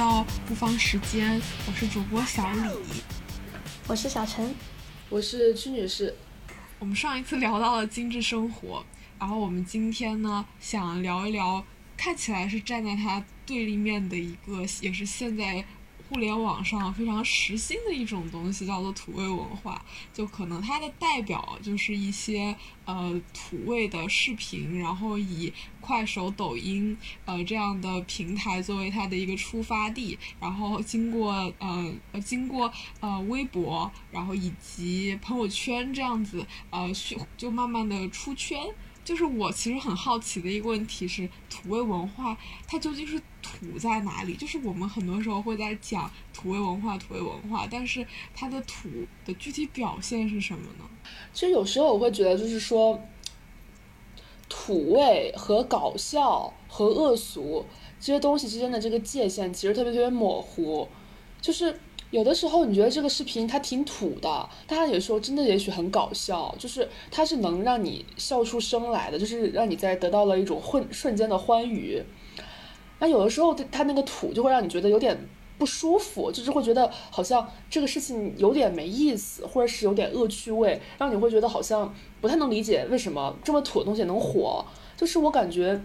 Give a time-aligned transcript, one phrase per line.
[0.00, 3.02] 到不方时间，我是主播小李，
[3.86, 4.54] 我是小陈，
[5.10, 6.16] 我是屈女士。
[6.78, 8.82] 我们上一次聊到了精致生活，
[9.18, 11.62] 然后我们今天呢想聊一聊，
[11.98, 15.62] 看起来是站在他对立面的一个，也是现在。
[16.10, 19.80] 互联网上非常时兴的一种东西叫做土味文化，
[20.12, 36.90] 就可能它的代表就是一些呃土味的视频，然后以快手、抖音呃这样的平台作为它的一个出发地，然后经过呃呃经过呃微博，然后以及朋友圈这样子呃
[37.36, 38.58] 就慢慢的出圈。
[39.04, 44.34] 就是我其实很好奇的一个问题是，土味文化它究竟是土在哪里？
[44.34, 48.88] 就是我们很多时候会在讲土味文化，土味文化，但是它的土
[49.24, 50.84] 的具体表现是什么呢？
[51.32, 53.02] 其实有时候我会觉得，就是说，
[54.48, 57.66] 土味和搞笑和恶俗
[57.98, 60.88] 这些东西之间的这个界限其实特别特别模糊，
[61.40, 61.80] 就是。
[62.10, 72.02] 有的时候你觉得这个视频它挺土的，但它有时候真的也许很搞笑，就是它是能让你笑出声来的，就是让你在得到了一种混瞬间的欢愉。
[72.98, 75.16] 那有的时候它那个土就会让你觉得有点
[75.56, 84.64] 不舒服，就是会觉得好像这个事情有点没意思，或者是有点恶趣味，让你会觉得好像不太能理解为什么这么土的东西能火。
[84.96, 85.80] 就是我感觉。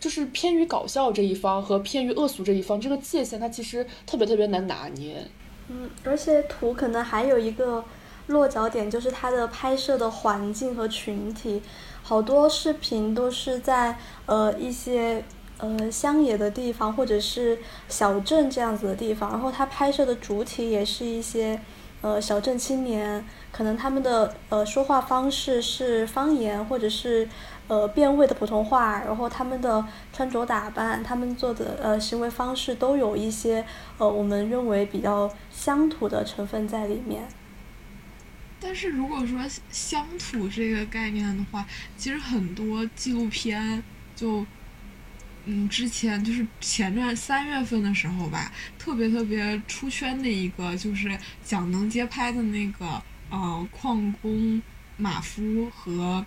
[0.00, 5.26] 就是偏于搞笑这一方和偏于恶俗这一方，这个界限它其实特别特别难拿捏。
[5.68, 7.84] 嗯，而且土可能还有一个
[8.26, 11.62] 落脚点，就是它的拍摄的环境和群体，
[12.02, 15.24] 好多视频都是在呃一些
[15.58, 17.58] 呃乡野的地方或者是
[17.88, 21.60] 小镇这样子的地方，然后它拍摄的主体也是一些
[22.02, 27.28] 呃小镇青年，可能他们的呃说话方式是方言或者是。
[27.66, 29.82] 呃，变味的普通话，然后他们的
[30.12, 33.64] 穿着打扮，他们做的呃行为方式都有一些
[33.96, 37.26] 呃我们认为比较乡土的成分在里面。
[38.60, 41.66] 但是如果说乡土这个概念的话，
[41.96, 43.82] 其实很多纪录片
[44.14, 44.44] 就，
[45.46, 54.60] 嗯，之前就是前段三月份的时候吧，特别特别出圈的一个就是蒋能街拍的那个呃矿工
[54.98, 56.22] 马夫和。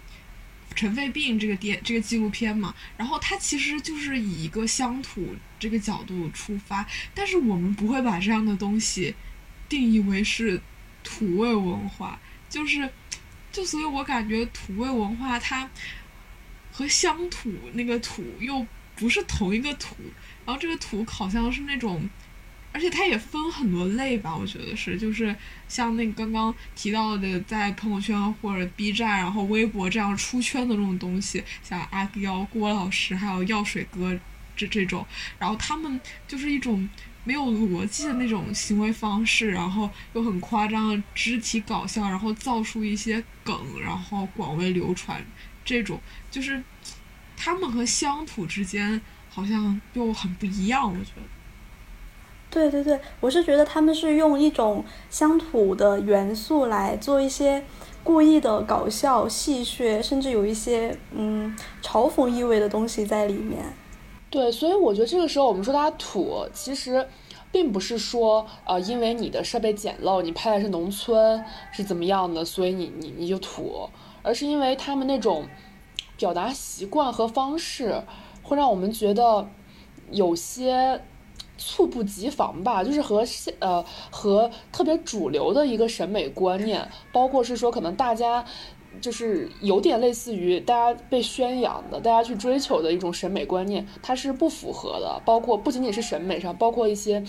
[0.77, 9.15] 尘肺病这个电这个纪录片嘛，然后它其实就是以一个乡土这个角度出发，但是我们不会把这样的东西
[9.67, 10.61] 定义为是
[11.03, 12.87] 土味文化，就是
[13.51, 15.69] 就所以我感觉土味文化它
[16.71, 19.95] 和乡土那个土又不是同一个土，
[20.45, 22.09] 然后这个土好像是那种。
[22.73, 25.35] 而且它也分很多类吧，我觉得是，就是
[25.67, 34.15] 像那刚刚提到的，在朋友圈或者 B 站，然后微博这样出圈的这种东西，像阿刁、郭老师还有药水哥
[34.55, 35.03] 这这种，
[35.39, 36.87] 然后他们就是一种
[37.23, 45.25] 没有逻辑的那种行为方式，然后又很夸张的肢体搞笑，然后造出一些梗，然后广为流传，
[45.65, 45.99] 这种
[46.29, 46.61] 就是
[47.35, 51.36] 他们和乡土之间好像又很不一样，我觉得。
[52.49, 57.63] 对对对，我是觉得他们是用一种乡土的元素来做一些
[58.05, 61.53] 故意的搞笑、戏谑，甚至有一些嗯
[61.83, 63.61] 嘲讽意味的东西在里面。
[64.29, 67.05] 对，所以我觉得这个时候我们说它土，其实
[67.51, 71.43] 并不是说呃因为你的设备简陋，你拍的是农村
[71.73, 73.89] 是怎么样的，所以你你你就土，
[74.23, 75.45] 而是因为他们那种
[76.17, 78.01] 表达习惯和方式，
[78.41, 79.47] 会让我们觉得
[80.11, 81.01] 有些。
[81.57, 88.45] 猝不及防吧，就是和现呃和特别主流的一个审美观念，包括是说可能大家
[89.01, 95.21] 就是有点类似于大家被宣扬的，大家去追求的一种审美观念，它是不符合的。
[95.25, 97.23] 包括不仅仅是审美上，包括一些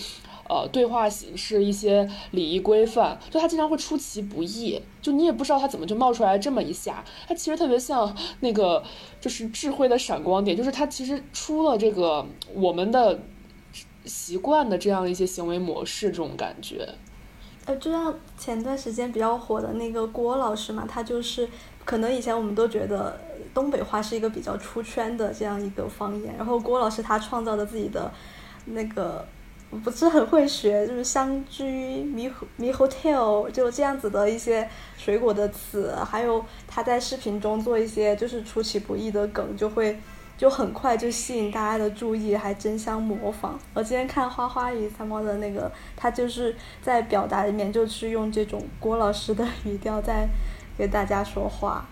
[0.48, 7.04] 呃对话形式、一些礼仪规范，就它经常会出其不意，就你也不知道它怎么就冒出来这么一下。
[7.26, 8.82] 它其实特别像那个
[9.20, 13.19] 就是智慧的闪光点，就是它其实出了这个我们的。
[14.08, 16.88] 习惯的这样一些行为模式，这种感觉，
[17.66, 21.46] 呃，就像前段时间比较火的那个郭老师嘛，他就是
[21.84, 23.20] 可能以前我们都觉得
[23.52, 28.10] 东北话是一个比较出圈的这样一个方言，然后郭老师他创造的自己的
[28.64, 29.25] 那个
[29.84, 34.66] 不是很会学，就是香居、猕猴、猕猴 tail 就这样子的一些
[34.96, 39.99] 水果的词，还有他在视频中做一些就是出其不意的梗，就会。
[40.38, 43.58] 就很快就吸引大家的注意，还争相模仿。
[43.75, 50.29] 我今天看花花与三毛的那个，他就是在表达里面，就是用这种郭老师的语调在
[50.79, 51.85] 给大家说话。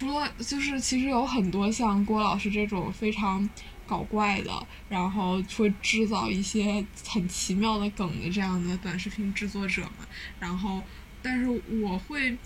[0.00, 3.48] 除了就是其实有很多像郭老师这种非常
[3.86, 4.50] 搞怪的，
[4.88, 10.06] 然后会制造一些很奇妙的梗的这样的短视频制作者嘛。
[10.40, 10.82] 然后，
[11.22, 12.36] 但是我会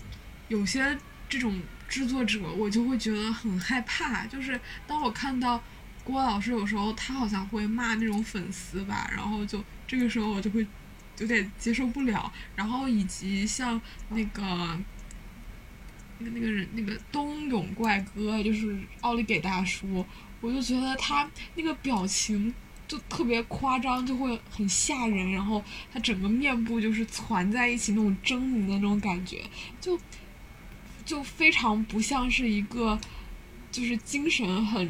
[0.49, 0.97] 有些
[1.29, 1.59] 这种
[1.89, 4.25] 制作者，我就会觉得很害怕。
[4.27, 4.57] 就是
[4.87, 5.61] 当我看到
[6.03, 10.65] 郭老师有时候他好像会骂那种粉丝吧，然后就这个时候我就会
[11.17, 12.31] 有点接受不了。
[12.55, 14.79] 然后以及像那个。
[16.21, 20.05] 那个那个人，那个冬泳怪哥，就是奥利给大叔，
[20.41, 21.25] 我就觉得他
[21.55, 22.53] 那个表情
[22.85, 25.63] 就特别夸张，就会很吓人，然后
[25.93, 29.41] 他整个面部就是攒在一起那种狰狞的那种感觉，
[29.79, 29.97] 就
[31.09, 32.95] 就非常不像是一个
[33.71, 34.87] 就是精神很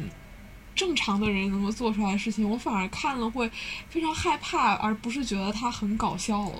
[0.74, 3.50] 正常的人能够做出来的事情，我反而看了会
[3.88, 6.52] 非常害怕，而不是觉得他很搞笑。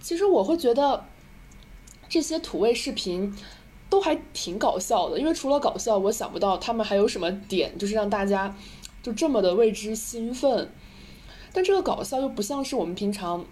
[0.00, 1.04] 其实我会觉得
[2.08, 3.34] 这些土味视频。
[3.90, 8.54] 都还挺搞笑的，因为除了搞笑，我想不到他们还有什么点，就是让大家
[9.02, 10.70] 就这么的为之兴奋。
[11.54, 13.42] 但这个搞笑又不像是我们平常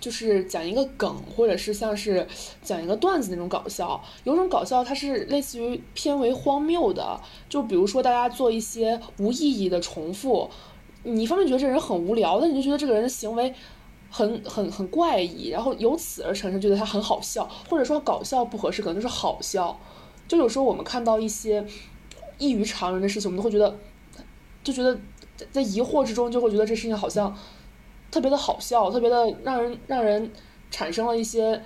[0.00, 2.26] 就是讲一个梗，或者是像是
[2.62, 4.02] 讲一个段子那种搞笑。
[4.24, 10.50] 有种搞笑，它是类似于偏为荒谬的，就比如说大家做一些无意义的重复，
[11.02, 13.54] 你一方面觉得这人很无聊，但你就觉得这个人的行为。
[14.10, 19.76] 很很很怪异，然后由此而产生觉得他很好笑，或者说搞笑不合适，可能就是好笑。
[20.28, 21.66] 就有时候我们看到一些
[22.38, 23.76] 异于常人的事情，我们都会觉得，
[24.62, 24.94] 就觉得
[25.36, 27.36] 在在疑惑之中，就会觉得这事情好像
[28.14, 30.30] 特别的好笑，特别的让人让人
[30.70, 31.60] 产生了一些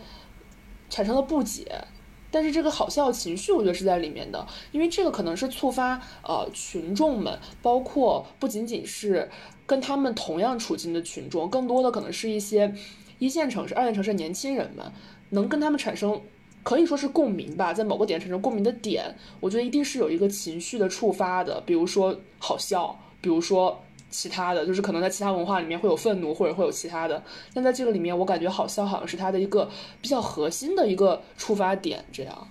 [0.89, 1.85] 产生了不解。
[2.31, 9.31] 但是这个好笑情绪，我觉得是在里面的，因为这个可能是触发呃群众们，包括不仅仅是
[9.67, 12.75] 跟他们同样处境的群众，更多的可能是一些
[13.19, 14.91] 一线城市、二线城市年轻人们，
[15.29, 16.19] 能跟他们产生
[16.63, 23.79] 可以说是共鸣吧，在某个点产生共鸣的点，我觉得一定是有一个情绪的触发的，比如说好笑，比如说。
[24.11, 27.23] 其他的就是可能在其他文化里面会有愤怒，或者会有其他的。
[27.53, 29.71] 但在这个里面，我感觉好笑好像是他的一个
[30.01, 32.05] 比较核心的一个出发点。
[32.13, 32.49] 这样，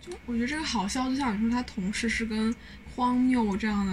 [0.00, 2.54] 就我觉得这个好笑，就像你说，他同事是跟
[2.94, 3.92] 荒谬这样的。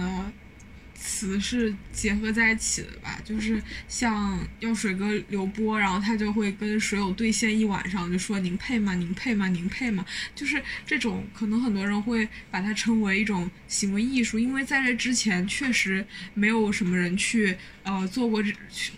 [1.06, 8.94] 词是结合在一起的吧，就是像药水哥刘波，然后他就会跟水友对线一晚上，就说您配吗？
[8.94, 9.46] 您配吗？
[9.48, 10.02] 您配吗？
[10.34, 18.50] 就是这种，可能很多人会把它称为一种行为艺术，因为在这之前确实没有什么人去呃做过这，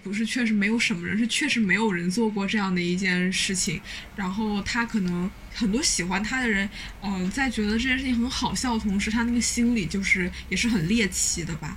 [0.05, 3.81] 不是确实没有什么人，是确实没有人做过这样的一件事情，
[4.14, 6.70] 然后他可能很多喜欢他的人，
[7.03, 11.76] 嗯，在觉得这件事情很好笑的同时，他那个心里就是也是很猎奇的吧。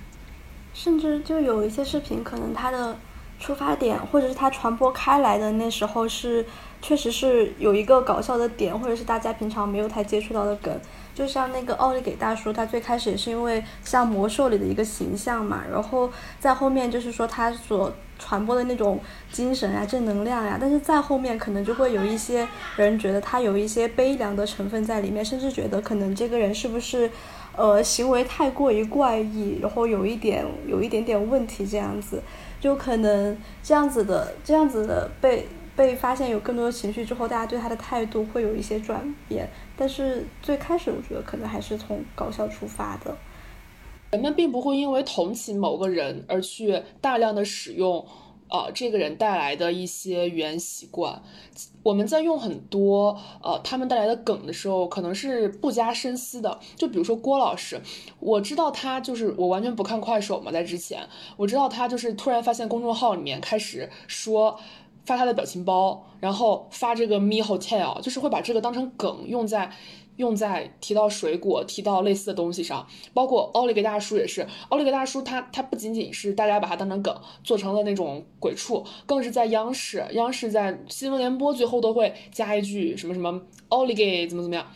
[0.82, 2.96] 甚至就有一些视频，可能它的
[3.38, 6.42] 出发点，或者是它传播开来的那时候是，
[6.80, 10.74] 确实是有一个搞笑的点，或者是大家平常没有太接触到的梗。
[11.14, 18.98] 就像那个奥利给大叔，他最开始也是因为像魔兽里的一个形象嘛，然后在后面就是说他所传播的那种
[19.30, 27.10] 精神啊、正能量呀，但是在后面可能就会有一些人觉得他有一些悲凉的成分在里面，甚至觉得可能这个人是不是。
[27.56, 32.22] 呃，行为太过于怪异，然后有一点有一点点问题，这样子，
[32.60, 39.48] 就可能这样子的这样子的被被发现有更多的情绪之后，大家对他的态度会有一些转变。
[39.76, 43.16] 但是最开始我觉得可能还是从搞笑出发的，
[44.10, 48.06] 人们并不会因为同情某个人而去大量的使用。
[48.50, 51.22] 呃，这个人带来的一些语言习惯，
[51.82, 56.58] 我们在用很多呃他们带来的梗的时候，可能是不加深思的。
[56.76, 57.80] 就比如说郭老师，
[58.18, 64.58] 我知道他就是我完全不看快手嘛，在之前我知道他就是突然发现公众号里面开始说
[65.04, 69.70] 发他的表情包，然后发这个 me hotel，就是会把这个当成梗用在。
[70.20, 74.46] 用在提到水果、提到类似的东西上，包括奥利给大叔也是。
[74.68, 84.66] 奥利给大叔，他他不仅仅是大家把他当成梗，做成了那种鬼畜，更是在央视，央视在新闻联播最后都会加一句什么什么奥利给怎么怎么样，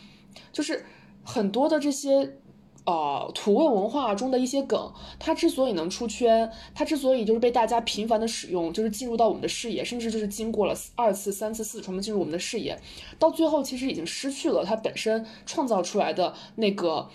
[0.51, 0.83] 就是
[1.23, 2.37] 很多的这些。
[2.85, 12.79] 呃，土味文化中的一些梗，它之所以能出圈，它之所以就是被大家频繁的使用，就是进入到我们的视野，甚至就是经过了二次、三次、四次传播进入我们的视野，
[13.17, 17.09] 到最后其实已经失去了它本身创造出来的那个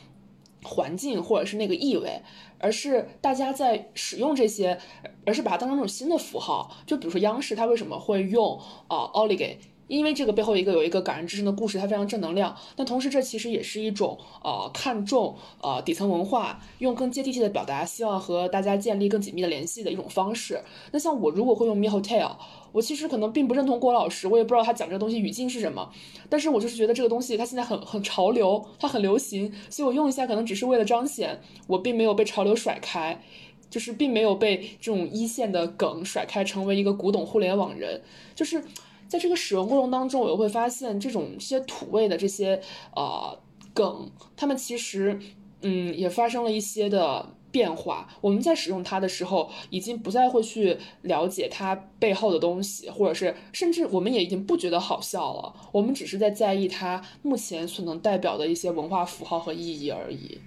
[0.64, 2.20] 环境或者是那个意味，
[2.58, 4.76] 而是大家在使用这些，
[5.24, 6.76] 而是把它当成那种新的符号。
[6.84, 8.58] 就比如说央视，它为什么会用
[8.88, 9.58] 啊奥利给？
[9.90, 12.56] 因为这个背后一个有一个感人至深的故事，它非常正能量。
[12.76, 20.62] 但同时，这其实也是一种呃看重呃底层文化，用更接地气的表达，希望和大家建立更紧密的联系的一种方式。
[20.92, 22.36] 那像我如果会用 Me Hotel，
[22.70, 25.90] 我其实可能并不认同郭老师，我也不知道他讲这个东西语境是什么，
[26.28, 33.20] 但是我就是觉得这个东西它现在很很潮流，它很流行，所以我用一下可能只是为了彰显我并没有被潮流甩开，
[33.68, 38.02] 就是并没有被这种一线的梗甩开，成为一个古董互联网人，
[38.36, 38.62] 就是。
[39.10, 42.58] 在这个使用过程当中，我又会发现这种一些土味的这些
[42.94, 43.36] 呃
[43.74, 45.18] 梗，他们其实
[45.62, 48.08] 嗯也发生了一些的变化。
[48.20, 55.52] 我们在使用它的时候，已经不再会去了解它背后的东西，或者是甚至我们也已经不觉得好笑了。
[55.72, 60.38] 我们只是在在意它目前所能代表的一些文化符号和意义而已。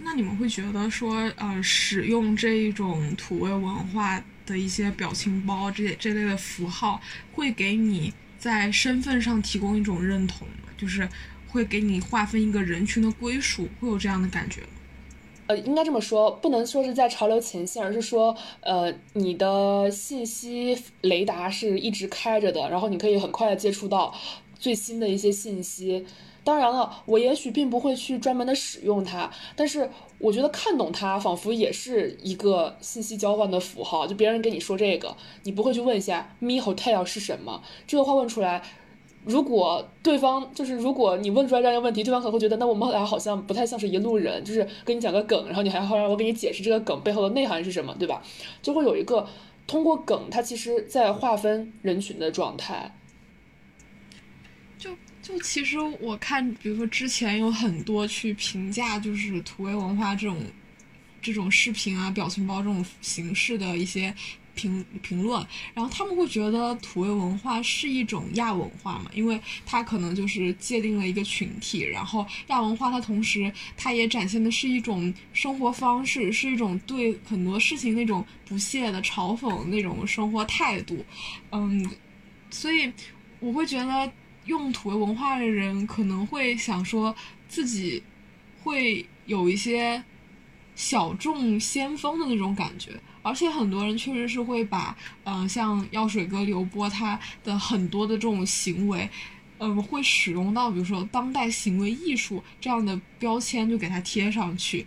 [0.00, 4.24] 那你们会觉得说，呃，使用这一种土味文化？
[4.46, 7.00] 的一些表情包，这这类的符号
[7.32, 10.46] 会给你在身份上提供一种认同？
[10.78, 11.08] 就是
[11.48, 14.68] 会给你划分一个人群的归属，会有这样的感觉吗？
[15.48, 24.12] 呃，应该这么说，不能说是在潮流前线，而是说，呃，你的信息雷达是一直开着的，然后你可以很快的接触到
[24.58, 26.04] 最新的一些信息。
[26.42, 34.06] 当然了，我也许并不会去专门的使用它，但是我觉得看懂它，仿佛也是一个信息交换的符号。
[34.06, 37.62] 就别人跟你说这个，你不会去问一下 “me hotel” 是什么？
[37.86, 38.62] 这个话问出来，
[39.24, 48.22] 如果对方就是如果你问出来这样一个问题，对方可能会觉得，那我们俩好像不太像是一路人，就是跟你讲个梗，然后你还要让我给你解释这个梗背后的内涵是什么，对吧？
[48.62, 49.26] 就会有一个
[49.66, 52.96] 通过梗，它其实在划分人群的状态。
[54.78, 54.90] 就
[55.26, 60.40] 就其实我看，比如说之前有很多去评价，就是土味文化这种
[61.20, 64.14] 这种视频啊、表情包这种形式的一些
[64.54, 81.04] 评评论，然后他们会觉得土味文化是一种亚文化嘛，因为它可能就是界定了一个群体，然后亚文化它同时它也展现的是一种生活方式，是一种对很多事情那种不屑的嘲讽那种生活态度，
[81.50, 81.84] 嗯，
[82.48, 82.92] 所以
[83.40, 84.08] 我会觉得。
[84.46, 87.14] 用土味文化的人可能会想说
[87.48, 88.02] 自己
[88.62, 90.02] 会有一些
[90.74, 99.08] 小众先锋的那种感觉，而且很多人确实是会把，嗯，像药水哥刘波他的很多的这种行为，
[99.58, 104.86] 嗯，会使用到比如说当代行为艺术这样的标签，就给他贴上去。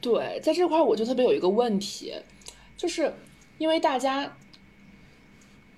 [0.00, 2.12] 对，在这块我就特别有一个问题，
[2.76, 3.14] 就是
[3.58, 4.32] 因为大家。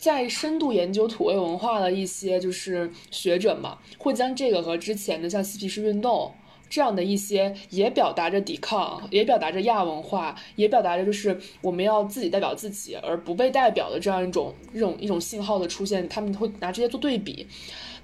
[0.04, 6.30] 在深度研究土味文化的一些就是学者嘛，会将这个和之前的像嬉皮士运动
[6.68, 17.46] 这样的一些，也表达着抵抗，也表达着亚文化，也表达着就是我们要自己代表自己而不被代表的这样一种一种一种信号的出现，他们会拿这些做对比，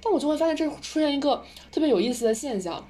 [0.01, 2.83] 但我就会发现这出现一个特别有意思的现象。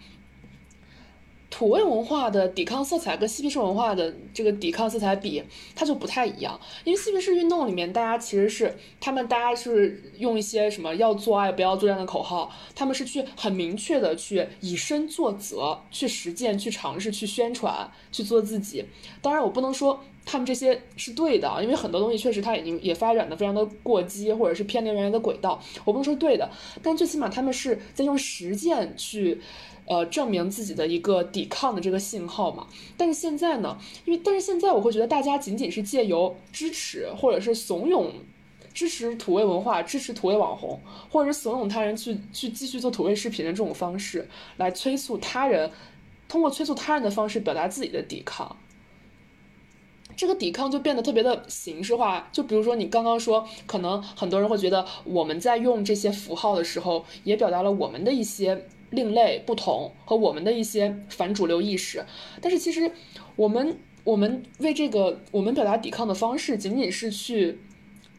[1.51, 5.43] 土味文化的抵抗色彩跟嬉皮士文化的这个抵抗色彩比，
[5.75, 6.57] 它就不太一样。
[6.85, 18.85] 因为嬉皮士运动里面，大家其实是他们大家是用一些什么要做爱不要做战的口号，他们是去很明确的去以身作则，去实践，去尝试，去宣传，去做自己。
[19.21, 25.61] 当然，我不能说他们这些是对的，因为很多东西确实它已经也发展的非常的过激，或者是偏离原来的轨道。
[25.83, 26.49] 我不能说对的，
[26.81, 29.41] 但最起码他们是在用实践去。
[29.91, 32.65] 呃，证明自己的一个抵抗的这个信号嘛。
[32.95, 38.07] 但是现在呢，因为但是现在我会觉得大家仅仅是借由支持或者是怂恿
[38.73, 40.79] 支持土味文化、支持土味网红，
[41.09, 45.69] 或者是怂恿他人去去继续做土味视频的这种方式，来催促他人
[46.29, 48.55] 通过催促他人的方式表达自己的抵抗。
[50.15, 52.29] 这个抵抗就变得特别的形式化。
[52.31, 58.65] 就比如说你刚刚说，可能很多人会觉得我们在用这些符号的时候，也表达了我们的一些。
[58.91, 62.05] 另类、不同和我们的一些反主流意识，
[62.41, 62.91] 但是其实
[63.35, 67.59] 我们我们为这个我们表达抵抗的方式，仅仅是去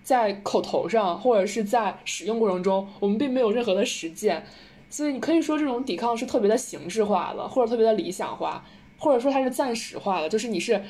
[0.03, 4.45] 在口头上或者是在使用过程中，我们并没有任何的实践，
[4.91, 8.65] 所以你可以说这种抵抗是特别的形式化的，或者特别的理想化，
[8.99, 10.83] 或者说它是暂时化的，就是你是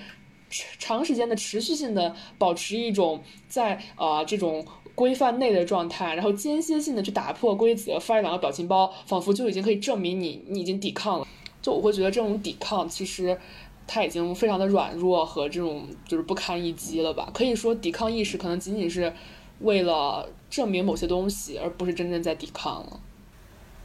[0.79, 4.65] 长时间的持续性的保持一种在啊这种。
[4.95, 11.27] 规范内的状态，然后间歇性的去打破规则，发一两个表情包，仿佛就已经可以证明你你已经抵抗了。
[11.61, 13.39] 就我会觉得这种抵抗其实
[13.87, 17.31] 它已经非常的软弱和这种就是不堪一击了吧。
[17.33, 19.13] 可以说抵抗意识可能仅仅是
[19.61, 23.01] 为了证明某些东西，而不是真正在抵抗了。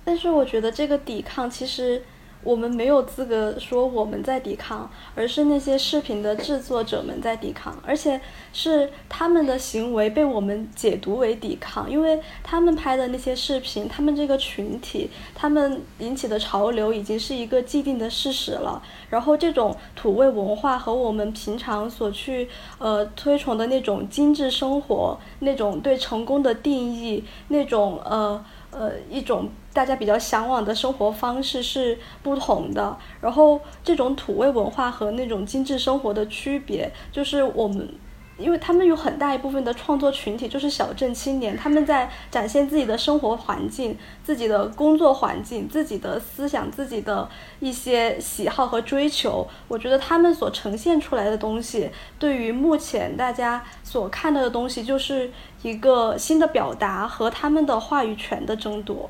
[0.03, 2.03] 但是我觉得这个抵抗其实。
[2.48, 8.22] 我们没有资格说我们在抵抗，而是那些视频的制作者们在抵抗，而且
[8.54, 18.82] 是他们的行为被我们解读为抵抗，因为他们拍的那些视频，他们这个群体，他们引起的潮流已经是一个既定的事实了。
[19.10, 28.42] 然后这种土味文化和我们平常所去呃推崇的那种精致生活，那种对成功的定义，那种呃。
[28.77, 32.96] 呃，一种大家比较向往的生活方式是不同的。
[33.19, 37.89] 然后，这种土味文化和那种精致生活的区别，就是我们。
[38.38, 47.27] 因为他们有很大一部分的创作群体就是小镇青年，他们在展现自己的生活环境、自己的工作环境、自己的思想、自己的
[47.60, 49.48] 一些喜好和追求。
[49.67, 51.89] 我觉得他们所呈现出来的东西，
[52.20, 55.32] 对于目前大家所看到的东西，就是
[55.63, 59.10] 一个新的表达和他们的话语权的争夺。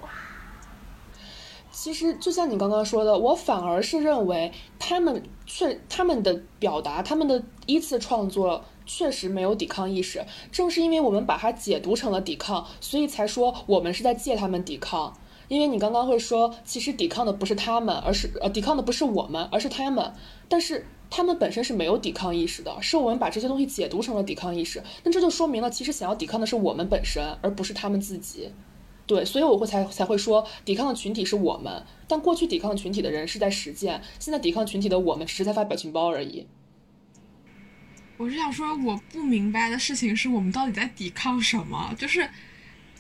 [1.70, 8.64] 其实就像你刚刚说的，我反而是认为他们确他们的表达，他们的依次创作。
[8.88, 15.16] 确实没有抵抗意识，正是因为我们把它解读成了抵抗，所以才说我们是在借他们抵抗。
[15.50, 20.12] 因为你刚刚会说，其实抵抗的不是他们，而是呃，抵抗的不是我们，而是他们。
[20.50, 24.84] 但是他们本身是没有抵抗意识的，是我们把这些东西解读成了抵抗意识。
[25.04, 28.52] 那这就说明了，其实想要抵抗的是我们本身，而不是他们自己。
[29.06, 36.46] 对，所以我会才才会说，抵抗的群体是我们，但过去抵抗群体的人是在实践，现在抵抗群体的我们只是在发表情包而已。
[38.18, 41.94] 我是想说，我不明白的事情是我们到底在抵抗什么？
[41.98, 42.28] 就是，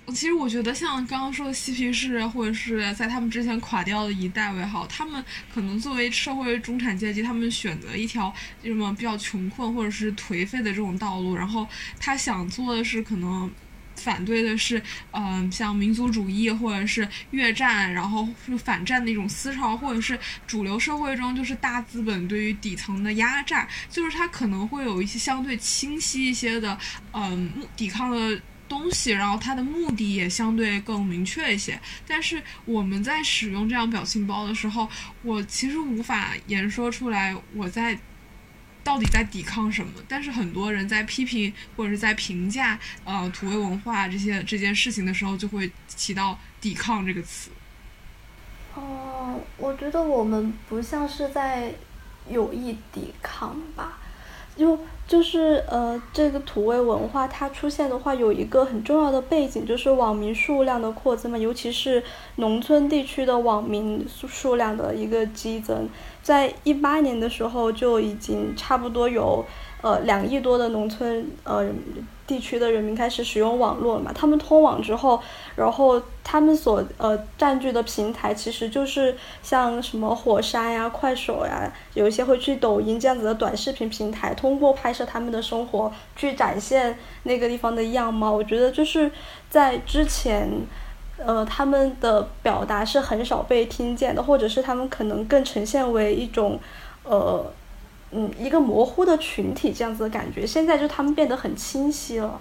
[0.09, 8.31] 其实我觉得像刚刚说的嬉皮士，或者是在他们之前垮掉的一代为好，他们可能作为社会中产阶级，他们选择一条
[8.63, 11.67] 什么比较穷困或者是颓废的这种道路，然后
[11.99, 13.51] 他想做的是可能。
[13.97, 26.77] 反对的是，嗯，像民族主义或者是越战，然后是反战的一种思潮，或者是主流社会中就是大资本对于底层的压榨，就是它可能会有一些相对清晰一些的，
[27.11, 31.79] 嗯，抵抗的东西，然后它的目的也相对更明确一些。
[32.07, 34.89] 但是我们在使用这样表情包的时候，
[35.23, 37.99] 我其实无法言说出来我在。
[38.87, 39.91] 到底在抵抗什么？
[40.07, 47.49] 但是很多人在批评或者是在评价呃土味文化这些这件事情的时候，就会提到“抵抗”这个词。
[48.75, 51.73] 哦，我觉得我们不像是在
[52.29, 53.99] 有意抵抗吧。
[54.55, 62.03] 就就是呃，这个土味文化它出现的话，有一个很重要的背景，就是网民数量的扩增嘛，尤其是
[62.37, 65.87] 农村地区的网民数数量的一个激增。
[66.27, 69.45] 在一八年的时候，就已经差不多有
[69.81, 71.65] 呃两亿多的农村呃。
[72.27, 74.11] 地区的人民开始使用网络了嘛？
[74.13, 75.17] 他们通网之后，
[75.55, 88.29] 然后他们所呃占据的平台其实就是像什么火山呀、快手呀，有一些会去抖音这样子的短视频平台，通过拍摄他们的生活去展现那个地方的样貌。
[88.29, 89.09] 我觉得就是
[89.49, 90.49] 在之前，
[91.17, 96.59] 呃，他们的表达是很少被听见的，或者是他们可能更呈现为一种
[97.03, 97.45] 呃。
[98.09, 102.39] 嗯，一个模糊的群体这样子的感觉，现在就他们变得很清晰了。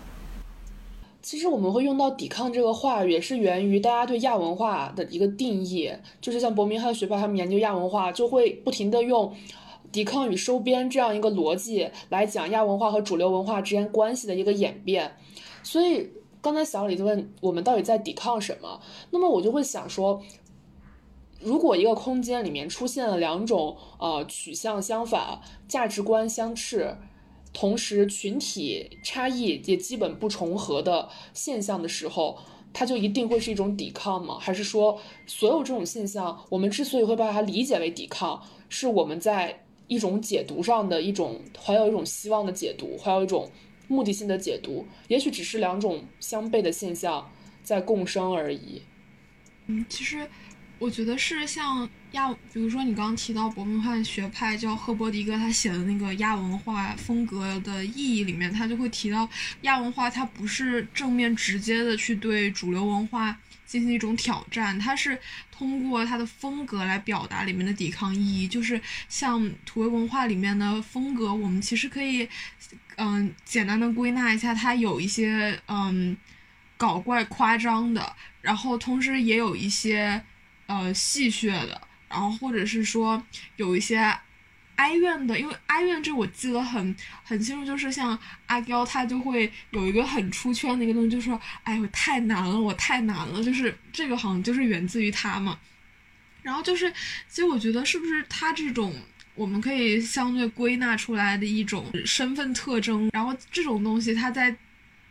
[1.20, 9.34] 其实我们会用到“抵抗”这个话，也是源于大家对亚文化的一个定义，就是像伯明翰学派他们研究亚文化，就会不停的用
[9.90, 15.16] “抵抗与收编”这样一个逻辑来讲亚文化和主流文化之间关系的一个演变。
[15.64, 16.08] 所以
[16.46, 18.80] 刚才小李就问我们到底在抵抗什么，
[19.10, 20.22] 那么我就会想说。
[21.40, 26.96] 如果一个空间里面出现了两种呃取向相反、价值观相斥，
[27.52, 32.38] 同时群体差异也基本不重合的现象的时候，
[32.72, 34.38] 它就一定会是一种抵抗吗？
[34.40, 43.50] 还是说所有这种现象，我们之所以会把它理解为抵抗，是我们在一种解读上的一种怀有一种希望的解读，怀有一种
[43.88, 44.86] 目的性的解读？
[45.08, 47.30] 也许只是两种相悖的现象
[47.62, 48.82] 在共生而已。
[49.66, 50.28] 嗯，其实。
[50.78, 59.26] 我觉得是像亚，比如说你刚刚提到伯明翰学派叫赫伯迪格他写的那个亚文化风格的意义里面，他就会提到
[59.62, 65.18] 亚文化它不是正面直接的去对主流文化进行一种挑战，它是
[65.50, 68.46] 通过它的风格来表达里面的抵抗意义。
[68.46, 72.28] 就是像土味文化里面的风格，我们其实可以
[72.96, 76.16] 嗯简单的归纳一下，它有一些嗯
[76.76, 80.22] 搞怪夸张的，然后同时也有一些。
[80.68, 83.22] 呃，戏谑的，然后或者是说
[83.54, 83.96] 有一些
[84.74, 95.56] 哀怨的，因为哀怨这我记得很很清楚，就是像阿刁他就会有一个很出圈的一个东西，就是说：“哎，我太难了，我太难了。”就是这个好像就是源自于他嘛。
[96.42, 96.92] 然后就是，
[97.28, 98.92] 其实我觉得是不是他这种
[99.36, 104.56] 我们可以相对归纳出来的一种身份特征，然后这种东西它在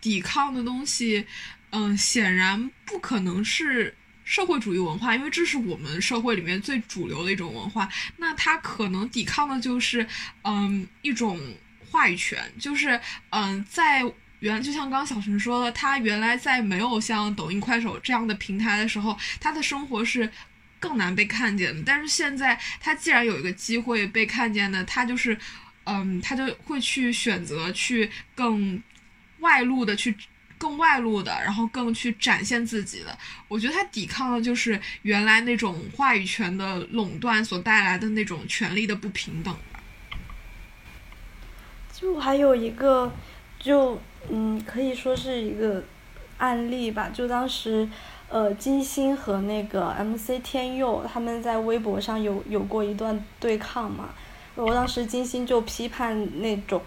[0.02, 1.26] 抵抗的东西，
[1.70, 7.88] 嗯，显然不可能是社会主义文化，因为这是我们社会里面最主流的一种文化。
[8.18, 10.06] 那它可能抵抗的就是，
[10.44, 11.40] 嗯，一种
[11.90, 14.04] 话语权，就是嗯，在。
[14.42, 20.30] 原就像刚刚小陈说的，他原来在没有像抖音、快手这样的平台的时候，他的生活是
[20.88, 21.82] 更难被看见的。
[21.86, 25.38] 但是现在，他既然有一个机会被看见的，他就是，
[25.86, 28.82] 嗯，他就会去选择去更
[29.40, 30.16] 外露的去。
[30.58, 33.16] 更外露的，然后更去展现自己的，
[33.50, 39.54] 我觉得他抵抗的就是原来那种话语权的垄断所带来的那种权力的不平等。
[41.92, 43.14] 就还有一个，
[43.60, 45.84] 就嗯，可以说是一个
[46.38, 47.10] 案例吧。
[47.14, 47.88] 就当时，
[48.30, 54.10] 呃，金星和那个 MC 天佑他们在微博上有有过一段对抗嘛。
[54.56, 56.82] 我当时金星就批判那种，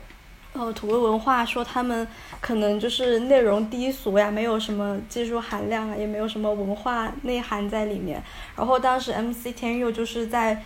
[0.53, 2.07] 呃，土味文化，说他们
[2.40, 8.22] 可能就是内容低俗呀，没有什么技术含量啊，也没有什么文化内涵在里面。
[8.57, 10.62] 然后当时 MC 天佑就是在。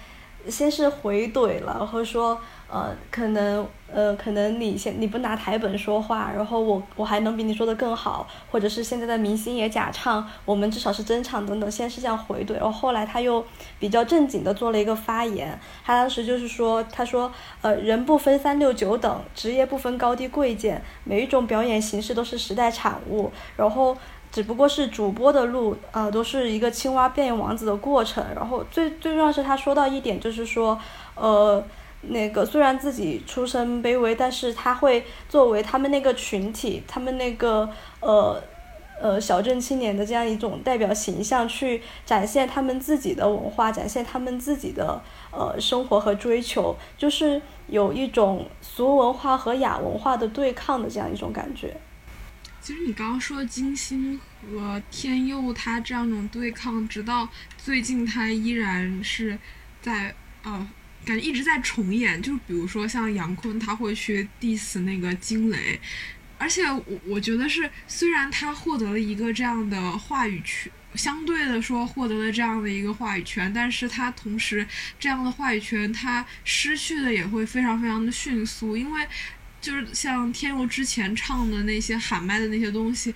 [0.48, 13.44] 先是回怼了，然后说，呃，可能，呃，可能你先你不拿台本说话，然后我我还能比你说的更好，或者是现在的明星也假唱，我们至少是真唱等等，先是这样回怼，然后后来他又
[13.78, 23.96] 比较正经的做了一个发言，他当时就是说，他说，呃，人不分三六九等，职业不分高低贵贱，每一种表演形式都是时代产物，然后。
[24.32, 28.24] 只不过是主播的路，呃，都是一个青蛙变王子的过程。
[28.34, 30.78] 然后最最重要是他说到一点，就是说，
[31.14, 31.62] 呃，
[32.00, 37.68] 那个虽然自己出身卑微，但是他会作为他们那个群体，他们那个
[38.00, 38.42] 呃
[38.98, 44.98] 呃小镇青年的这样一种代表形象，去展现他们自己的文化，展现他们自己的
[45.30, 51.76] 呃生活和追求，就是有一种俗文化和雅文化的对抗的这样一种感觉。
[52.62, 59.36] 其实你刚刚说金星和天佑他这样种对抗，直到最近他依然是
[59.80, 60.70] 在呃，
[61.04, 62.22] 感觉一直在重演。
[62.22, 65.80] 就比如说像杨坤，他会去 diss 那个金雷，
[66.38, 74.64] 而且我我觉得是，虽然他获得了一个这样的话语权，相对的说获得了这样的一个话语权，但是他同时
[75.00, 79.08] 这样的话语权他失去的也会非常非常的迅速，因为。
[79.62, 83.14] 就是像天佑之前唱的那些喊麦的那些东西，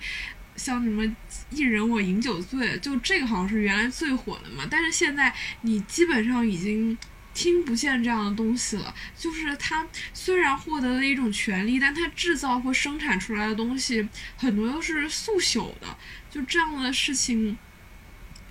[0.55, 1.03] 像什么
[1.51, 4.65] “一人我饮酒醉”，就这个好像是原来最火的嘛。
[4.71, 5.31] 但是现在
[5.61, 6.97] 你基本上已经
[7.33, 8.95] 听不见这样的东西了。
[9.15, 14.07] 就是他虽然获得了一种权利，但他制造或生产出来的东西
[14.37, 15.97] 很多都是速朽的。
[16.31, 17.57] 就这样的事情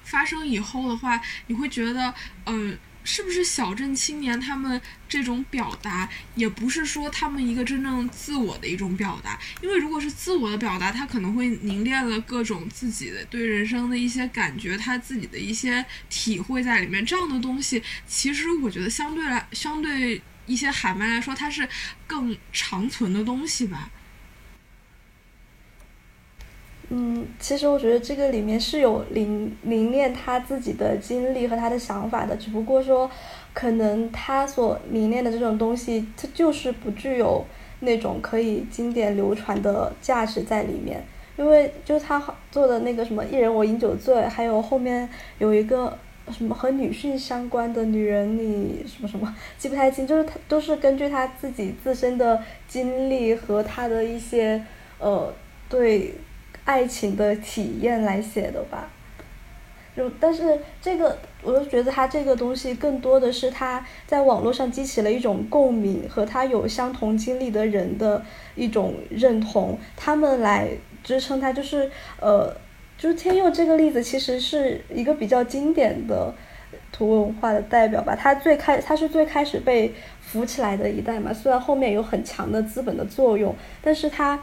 [0.05, 2.79] 发生以后的话，你会觉得，嗯。
[3.07, 9.39] 是不是小镇青年他们这种表达，也不是说他们一个真正自我的一种表达？
[9.63, 17.07] 因为如果是自我的表达，他可能会凝练了各种自己的对人生的一些感觉，他自己的一些体会在里面。
[17.07, 21.69] 这样的东西，其实我觉得相对来，相对一些喊麦来说，它是
[22.09, 23.89] 更长存的东西吧。
[26.89, 33.11] 嗯，其实我觉得这个里面是有凝凝练他自己的经历和他的想法的，只不过说，
[33.53, 37.45] 可能他所凝练的这种东西，它就是不具有
[37.81, 41.05] 那种可以经典流传的价值在里面。
[41.37, 42.23] 因为就他
[42.53, 45.99] 做的那个什么“一人我饮酒醉”，还有后面有一个
[46.31, 54.65] 什么和女性相关的女人，你什么什么记不太清，就是他都是根据他自己自身的经历和他的一些
[55.01, 55.35] 呃
[55.69, 56.15] 对。
[56.67, 58.91] 爱情的体验来写的吧，
[59.97, 68.21] 就但是这个，我就觉得他这个东西更多的是他在网络上激起了一种共鸣，和他有相同经历的人的
[68.57, 70.69] 一种认同，他们来
[71.05, 71.89] 支撑他，就是
[72.21, 72.53] 呃，
[72.99, 76.35] 就是天佑这个例子其实是一个比较经典的
[76.91, 84.43] 图文化的代表吧，他最开他是最开始被扶起来的一代嘛，虽然后面有很强的资本的作用，但是他。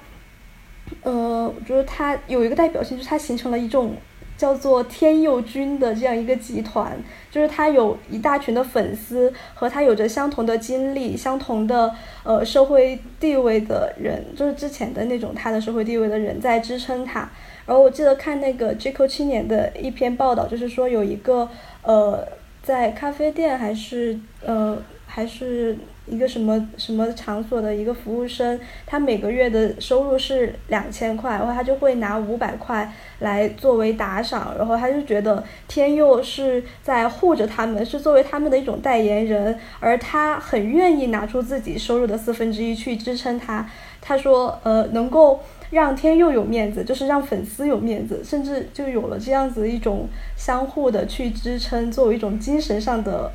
[1.02, 3.96] 呃，我觉得他有一个代表性，就是他形成了一种
[4.38, 6.98] 叫做天佑军的这样一个集团，
[7.32, 11.94] 就是他有一大群的粉丝和他有着相同的经历、相同的
[12.24, 17.30] 呃社会地位的人，就是之前的那种他的社会地位的人在支撑他。
[17.66, 21.48] 然后我记得看那个 JQ 青年的一篇报道，就是说有一个
[21.82, 22.28] 呃
[22.62, 43.66] 在咖啡店还是呃还是一个什么什么场所的一个服务生，他每个月的收入是两千块，然后他就会拿五百块来作为打赏，然后他就觉得天佑是在护着他们，是作为他们的一种代言人，而他很愿意拿出自己收入的四分之一去支撑他。
[44.02, 45.40] 他说，呃，能够
[45.70, 53.32] 让天佑有面子，就是让粉丝有面子，甚至就有了这样子一种相互的去支撑，作为一种精神上的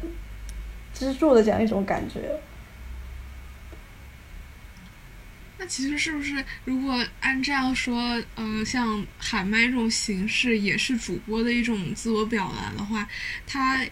[0.93, 2.39] 支柱的这样一种感觉。
[5.59, 13.09] 那其实是不是，如果按这样说，呃，像喊麦这种形式也是主播的一种自我表达的话，
[13.45, 13.85] 它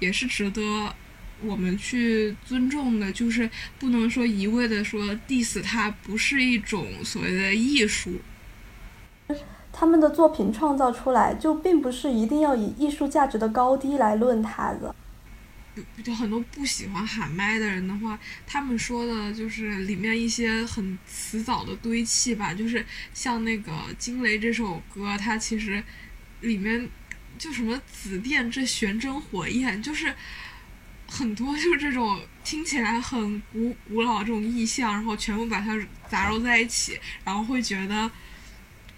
[0.00, 0.94] 也是值得
[1.42, 3.10] 我们去尊重的。
[3.10, 8.20] 就是不能说一味的说 diss 它不是一种所谓的艺术。
[9.72, 14.94] 他们的作品创造出来，就并不是一定要以艺术价值的高低来论它的。
[16.04, 25.82] 就很多不喜欢喊麦的人的话，他们说的就是里面一些很辞藻的堆砌吧，就是像那个《惊雷》这首歌，它其实
[26.42, 26.88] 里面
[27.38, 30.14] 就什么紫电这玄真火焰，就是
[31.08, 35.76] 很多就是这种听起来很古古老这种意象，然后全部把它
[36.08, 38.10] 杂糅在一起，然后会觉得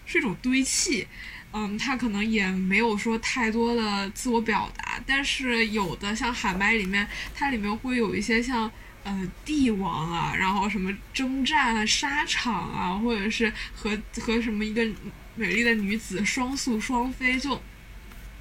[0.04, 1.06] 是一种堆砌。
[1.52, 8.70] 嗯，他可能也没有说太多的自我表达，但是有的像喊麦里面，它里面会有一些像
[9.04, 14.86] 呃帝王啊，然后什么征战啊、沙场啊，或者是和和什么一个
[15.34, 17.58] 美丽的女子双宿双飞，就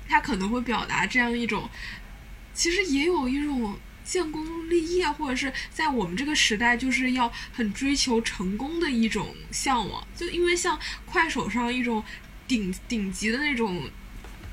[0.09, 1.69] 他可能会表达这样一种，
[2.53, 12.03] 其实也有一种建功立业，或者是在我们这个时代就是要很追求成功的一种向往，就因为像快手上一种。
[12.47, 13.89] 顶顶级的那种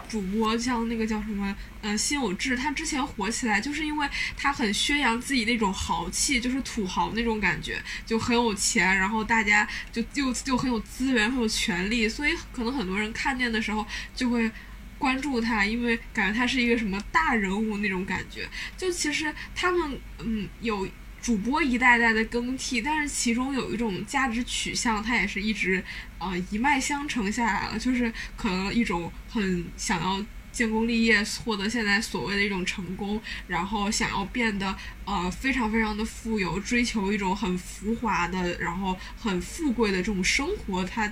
[0.09, 14.50] 主播，像那个叫什么，呃，辛有志，他之前火起来就是因为他很宣扬自己那种豪气，就是土豪那种感觉，就很有钱，然后大家就就就很有资源，很有权利，所以可能很多人看见的时候就会
[14.98, 18.48] 关注他，因为感觉他是一个什么大人物那种感觉。
[18.76, 20.87] 就其实他们，嗯，有。
[21.22, 25.82] 主播一代代的更替，但是其中有一种价值取向，它也是一直，
[26.18, 27.78] 呃，一脉相承下来了。
[27.78, 41.11] 就是可能一种很想要建功立业，获得现在所谓的一种成功，然后想要变得呃非常非常的富有，追求一种很浮华的，然后很富贵的这种生活，它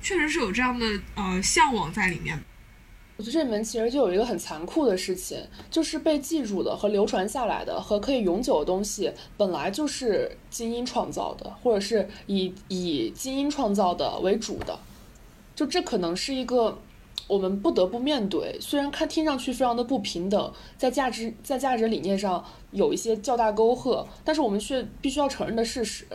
[0.00, 2.42] 确实是有这样的呃向往在里面。
[3.30, 5.38] 这里面其实就有一个很残酷的事情，
[5.70, 14.78] 就是被记住的和流传下来的和可以永久的东西，本来就是精英创造的，或者是以以精英创造的为主的，
[15.54, 16.78] 就这可能是一个
[17.28, 26.06] 我们不得不面对，虽然看听上去非常的不平等，在价值在价值理念上有一些较大沟壑，但是我们却必须要承认的事实，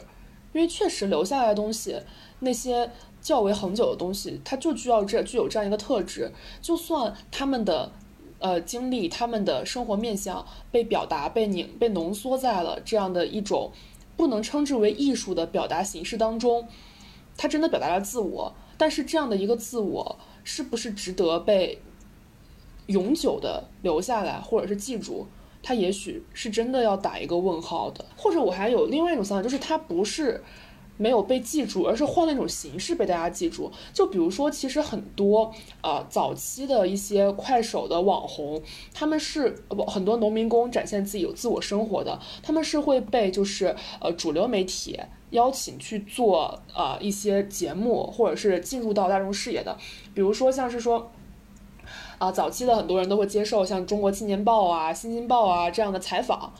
[0.57, 2.01] 因为确实留下来的东西
[2.39, 2.89] 那些。
[3.19, 6.31] 较为恒久的东西，它就具要这具有这样一个特质。
[6.61, 7.91] 就算他们的
[8.39, 13.71] 呃经历、他们的生活面相被表达、被凝、被浓缩在了这样的一种
[14.15, 16.69] 不能称之为艺术的表达形式当中，
[17.35, 18.53] 他真的表达了自我。
[18.77, 21.81] 但是这样的一个自我，是不是值得被
[22.85, 25.27] 永久的留下来，或者是记住？
[25.67, 28.05] 他也许是真的要打一个问号的。
[28.15, 30.41] 或者我还有另外一种想法，就是他不是。
[30.99, 33.71] 没有被记住，而是换了一种形式被大家记住。
[33.93, 35.53] 就比如说，其实很多
[35.83, 38.59] 呃早期的一些快手的网红，
[38.95, 44.99] 他们是不很多农民工展现自己有自我生活的，他们是会被就是呃主流媒体
[45.29, 49.77] 邀请去做呃一些节目，或者是进入到大众视野的。
[50.15, 51.11] 比如说像是说
[52.17, 56.53] 啊早期的很多人都会接受像中国青年报啊、新京报啊这样的采访，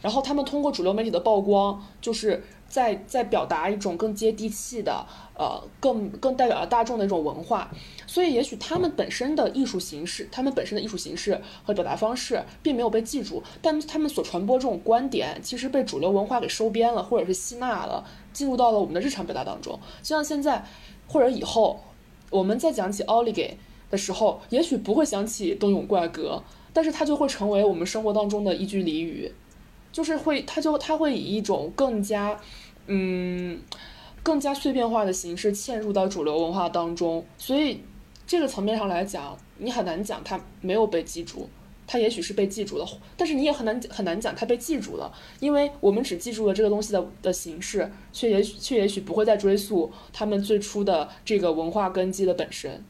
[0.00, 2.42] 然后他们通过主流媒体的曝光，就是。
[2.72, 5.04] 在在表达一种更接地气的，
[5.36, 7.70] 呃，更更代表了大众的一种文化，
[8.06, 19.78] 所以也许他们本身的艺术形式，他们本身的艺术形式和表达方式并没有被记住，但他们所传播这种观点，其实被主流文化给收编了，或者是吸纳了，进入到了我们的日常表达当中。
[20.02, 20.64] 就像现在
[21.08, 21.78] 或者以后，
[22.30, 23.58] 我们再讲起奥利给
[23.92, 29.32] 的时候，也许不会想起东永怪歌，但是它就会成为我们生活当中的一句俚语。
[29.92, 32.40] 就是会，他就他会以一种更加，
[32.86, 33.60] 嗯，
[34.22, 37.82] 更加碎片化的形式嵌入到主流文化当中，所以
[38.26, 41.46] 这个层面上来讲，你很难讲他没有被记住，
[41.86, 52.82] 他也许是被记住了，但是你也很难很难讲他被记住了，因为我们只记住了这个东西的的形式，却也许却也许不会再追溯他们最初的这个文化根基的本身。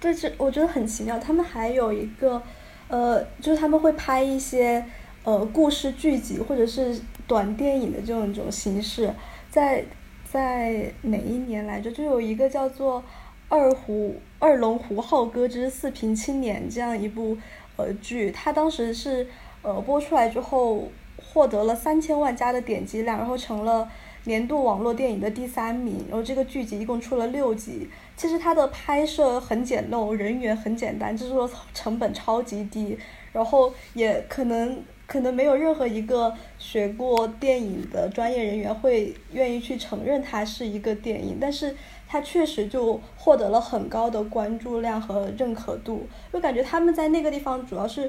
[0.00, 2.42] 对，这我觉得很奇妙，他们还有一个，
[2.88, 4.84] 呃，就是他们会拍一些。
[5.22, 9.12] 呃故事剧集或者是短电影的这种一种形式，
[9.50, 9.84] 在
[10.24, 11.92] 在哪一年来着？
[11.92, 13.00] 就有一个叫做
[13.50, 17.36] 《二胡二龙湖浩歌之四平青年》这样一部
[17.76, 19.26] 呃剧，它当时是
[19.60, 23.86] 呃播出来之后获得了三千万加的点击量，然后成了
[24.24, 26.06] 年度网络电影的第三名。
[26.08, 32.98] 然后这个剧集一共出了六集，其实它的拍摄很简陋，人员很简单，制作成本超级低，
[33.32, 34.82] 然后也可能。
[35.06, 41.74] 可能没有任何一个学过电影的专业人员会愿意去承认它是一个电影，但是
[42.06, 46.06] 它确实就获得了很高的关注量和认可度。
[46.32, 48.08] 就感觉他们在那个地方主要是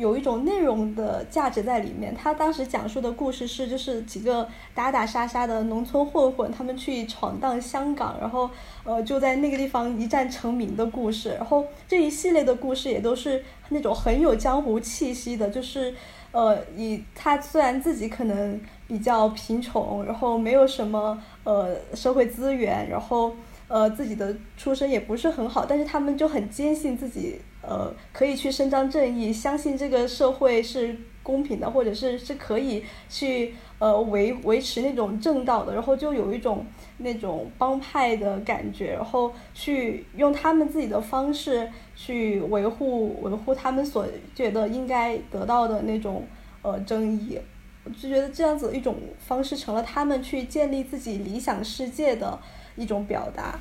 [0.00, 2.14] 有一种内容的价值在里面。
[2.14, 8.50] 他当时讲述的故事是，就是几个打打杀杀的农村混混，他们去闯荡香港，然后
[8.82, 11.34] 呃就在那个地方一战成名的故事。
[11.34, 15.94] 然后这一系列的故事也都是那种很有江湖气息的，就是。
[16.32, 23.34] 呃，以他虽然自己可能比较贫穷，然后没有什么呃社会资源，然后
[23.70, 36.66] 呃自己的出身也不是很好，但是他们就很坚信自己呃可以去伸张正义，相信这个社会是公平的，或者是是可以去呃维维持那种正道的，然后就有一种
[36.98, 41.70] 那种帮派的感觉，然后去用他们自己的方式。
[42.02, 46.26] 去维护维护他们所觉得应该得到的那种
[46.62, 47.38] 呃正义，
[47.84, 52.38] 我就觉得这样子一种方式成了他们去建立自己理想世界的
[52.80, 53.60] 一种表达。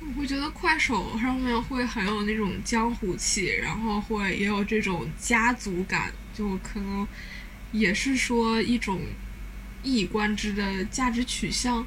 [0.00, 7.06] 我会觉得快手上面会很有那种江湖气，然后会也有这种家族感，就可能
[7.70, 9.00] 也是说一种
[9.82, 11.86] 一以贯之的价值取向。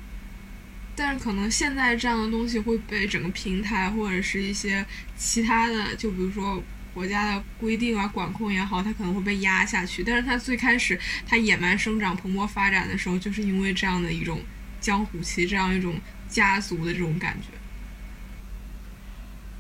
[0.96, 4.86] 但是可能现在这样的东西会被整个平台或者是一些
[5.18, 6.64] 其他的，就比如说
[6.94, 10.02] 国家的规定啊、管控也好，它可能会被压下去。
[10.02, 14.40] 但是它最开始它野蛮生长、蓬勃发展的时候，就是因为这样的一种
[14.86, 15.96] 江湖气，这样一种
[16.30, 17.48] 家族的这种感觉。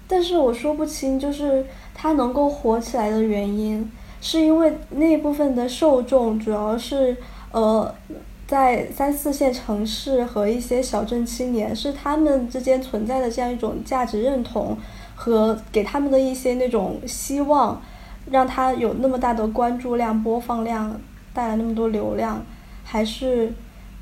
[0.07, 3.89] 但是我说不清，就是它能够火起来的原因，
[4.21, 7.17] 是因为那部分的受众主要是
[7.51, 7.95] 呃。
[8.47, 14.77] 在三四线城市和一些小镇青年，是他们之间存在的这样一种价值认同，
[15.15, 17.81] 和给他们的一些那种希望，
[18.29, 21.01] 让他有那么大的关注量、播放量，
[21.33, 22.45] 带来那么多流量，
[22.83, 23.51] 还是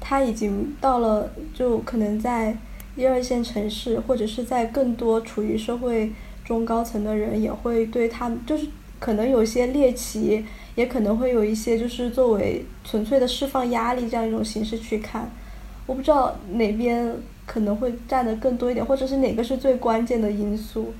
[0.05, 2.55] 他已经到了就可能在
[2.97, 6.11] 一二线城市，或者是在更多处于社会
[6.43, 8.67] 中高层的人，也会对他就是
[8.99, 10.45] 可能有些猎奇。
[10.75, 15.29] 也可能会有一些，就是作为纯粹的释放压力这样一种形式去看，
[15.85, 20.91] 我不知道哪边可能会占的更多一点，或者是哪个是最关键的因素。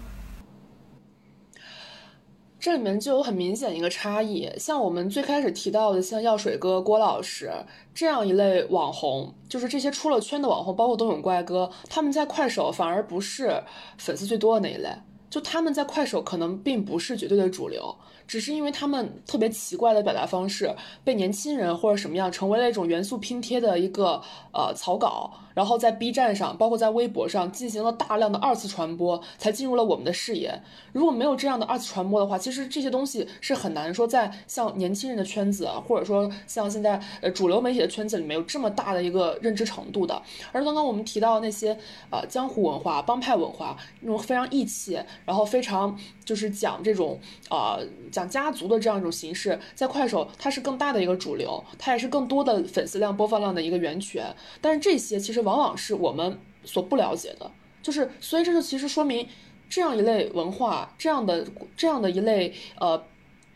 [2.63, 7.51] 这里面就有很明显一个差异，像我们最开始提到的，像药水哥、郭老师
[7.93, 13.61] 这样一类网红，就是这些出了圈的网红，包括东永怪哥，他们在快手反而不是
[13.97, 14.87] 粉丝最多的那一类，
[15.29, 17.93] 就他们在快手可能并不是绝对的主流。
[18.27, 25.31] 只是因为他们特别奇怪的表达方式，被年轻人或者什么样成为了一种元素拼贴的一个呃草稿。
[25.53, 30.59] 然后在 B 站上，包括在微博上进行了大量的二次传播，才进入了我们的视野。
[30.93, 40.19] 如果没有这样的二次传播的话，其实这些东西是很难说在像年轻人的圈子，或者说像现在呃主流媒体的圈子里面有这么大的一个认知程度的。
[40.51, 41.77] 而刚刚我们提到那些
[42.09, 47.19] 呃江湖文化、帮派文化那种非常义气，然后非常就是讲这种
[47.51, 47.79] 呃
[48.13, 54.35] 讲家族的这样一种形式，在快手它是更大的一个主流，它也是更多的粉丝量、播放量的一个源泉。
[54.59, 55.43] 但是这些其实。
[55.43, 59.27] 往往是我们所不了解的，就是所以这就其实说明，
[59.69, 61.45] 这样一类文化，这样的
[61.75, 63.03] 这样的一类呃，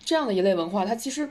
[0.04, 1.30] 这样的一类文化，它其实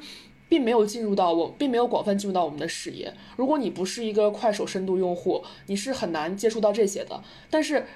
[0.48, 3.12] 并没有进入到我，并没有广泛进入到我们的视野。
[3.36, 7.22] 如果你不是一个快手深度用户，你是很难接触到这些的。
[7.50, 7.86] 但是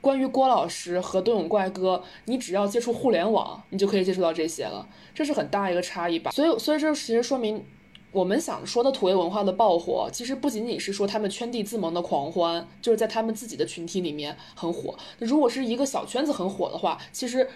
[0.00, 6.30] 关于郭老师和东永怪哥，你只要接触互联网，你就可以接触到这些了，这是很大一个差异吧。
[6.30, 7.64] 所以，所以这其实说明。
[8.10, 14.96] 我们想说的土味文化的爆火，其实不仅仅是说他们圈地自萌的狂欢，就是在他们自己的群体里面很火。
[15.18, 17.46] 如果是一个小圈子很火的话，其实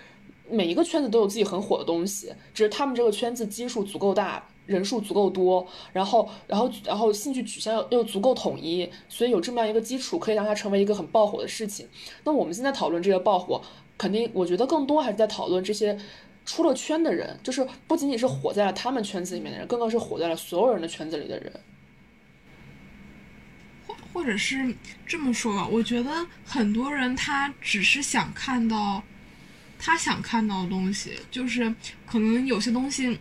[0.50, 11.86] 每一个圈子都有自己很火的东西，只是他们这个圈子基数足够大，人数足够多，然后，然后，然后兴趣取向又足够统一，所以有这么样一个基础，可以让它成为一个很爆火的事情。
[12.24, 13.62] 那我们现在讨论这个爆火，
[13.98, 15.98] 肯定我觉得更多还是在讨论这些。
[16.44, 21.52] 出了圈的人，就是不仅仅是火在了他们圈子里面的人，更多是火在了所有人的圈子里的人。
[23.86, 24.74] 或或者是
[25.06, 26.10] 这么说吧，我觉得
[26.44, 29.00] 很多人他只是想看到
[29.78, 31.72] 他想看到的东西，就是
[32.06, 33.16] 可能有些东西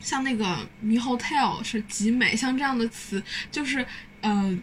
[0.00, 3.86] 像那个猕猴 tail 是集美，像这样的词，就是
[4.20, 4.58] 呃。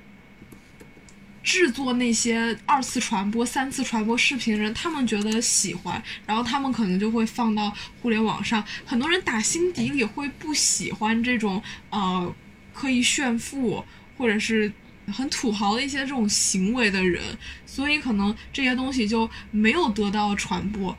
[1.48, 7.72] 制作那些二次传播、三次传播视频人，他们觉得喜欢，然后他们可能就会放到
[8.02, 8.66] 互联网上。
[8.84, 11.62] 很多人打心底里会不喜欢这种
[11.92, 12.36] 呃
[12.74, 13.86] 刻意炫富
[14.18, 14.74] 或者是
[15.14, 17.22] 很土豪的一些这种行为的人，
[17.68, 20.98] 所以可能这些东西就没有得到传播。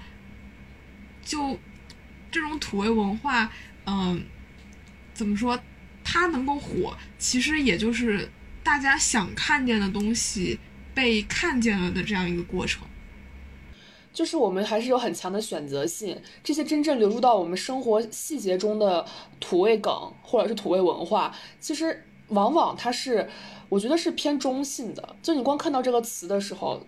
[1.24, 1.58] 就
[2.30, 3.50] 这种土味文化，
[3.86, 4.24] 嗯，
[5.14, 5.58] 怎么说，
[6.04, 8.28] 它能够火，其实也就是。
[8.66, 10.58] 大家想看见的东西
[10.92, 12.82] 被看见了的这样一个过程，
[14.12, 16.20] 就是我们还是有很强的选择性。
[16.42, 19.06] 这些真正流入到我们生活细节中的
[19.38, 23.30] 土味梗或者是土味文化，其实往往它是，
[23.68, 25.14] 我觉得是偏中性的。
[25.22, 26.84] 就你光看到这个词的时候，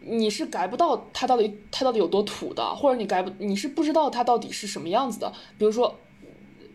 [0.00, 5.30] 你是改不到它到底它到底有多土的，或者你改不你是不知道它到底是什么样子的。
[5.58, 6.00] 比如说。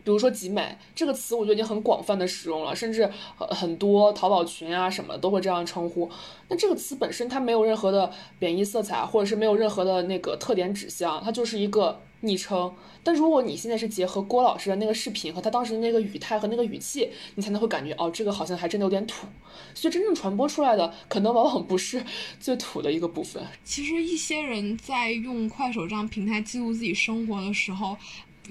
[0.02, 6.10] 比如说“集美”这个词，我觉得已经很广泛的使用了，甚至很多淘宝群啊什么都会这样称呼。
[6.48, 12.72] 那这个词本身它没有任何的贬义色彩，或者是没有任何的那个特点指向，它就是一个昵称。
[13.02, 19.26] 但如果你现在是结合郭老师的那个视频和他当时的那个语态和那个语气，你才能会感觉哦，这个好像还真的有点土。
[19.74, 22.02] 所以真正传播出来的，可能往往不是
[22.38, 23.42] 最土的一个部分。
[23.64, 27.96] 其实一些人在用快手这样平台记录自己生活的时候。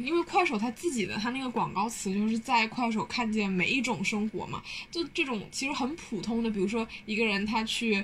[0.03, 8.03] 因为快手它自己的它那个广告词就是在快手看见每一种生活嘛，就这种其实很普通的，比如说一个人他去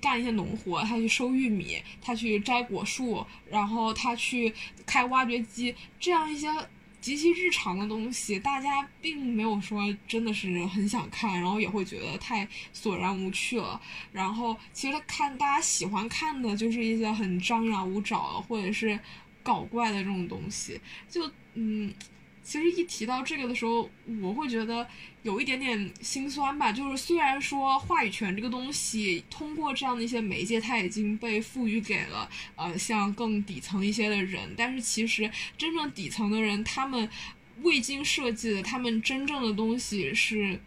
[0.00, 4.52] 干一些农活，他去收玉米，他去摘果树，然后他去
[4.86, 6.48] 开挖掘机，这样一些
[7.00, 13.80] 极其日常的东西，大家并没有说真的是很想看，然后也会觉得太索然无趣了。
[14.12, 18.98] 然后其实他看大家喜欢看的就是一些很张牙舞爪，或者是。
[19.48, 20.78] 搞怪的这种东西，
[21.08, 21.90] 就嗯，
[22.42, 23.88] 其实一提到这个的时候，
[24.20, 24.86] 我会觉得
[25.22, 26.70] 有一点点心酸吧。
[26.70, 37.08] 就是虽然说话语权这个东西通过这样的一些媒介，它已经被赋予给了呃像更底层一些的人，但是其实真正底层的人，他们
[37.62, 40.60] 未经设计的，他们真正的东西是，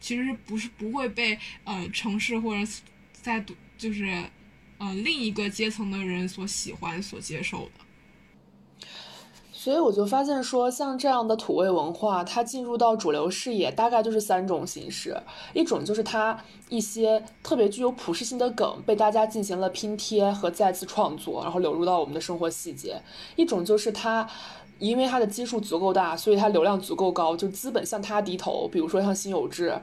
[0.00, 2.68] 其实不是不会被呃城市或者
[3.12, 3.44] 在
[3.76, 4.24] 就是
[4.78, 7.84] 呃另一个阶层的人所喜欢、所接受的。
[9.68, 15.14] 所以我就发现说，像这样的土味文化，它进入到主流视野，大概就是三种形式。
[15.52, 22.98] 一种就是它一些特别具有普适性的梗，被大家进行了拼贴和再次创作，然后流入到我们的生活细节。
[23.36, 24.26] 一种就是它，
[24.78, 28.66] 因为它的基数足够大，所以它流量足够高，就资本向它低头。
[28.72, 29.78] 比如说像辛有志。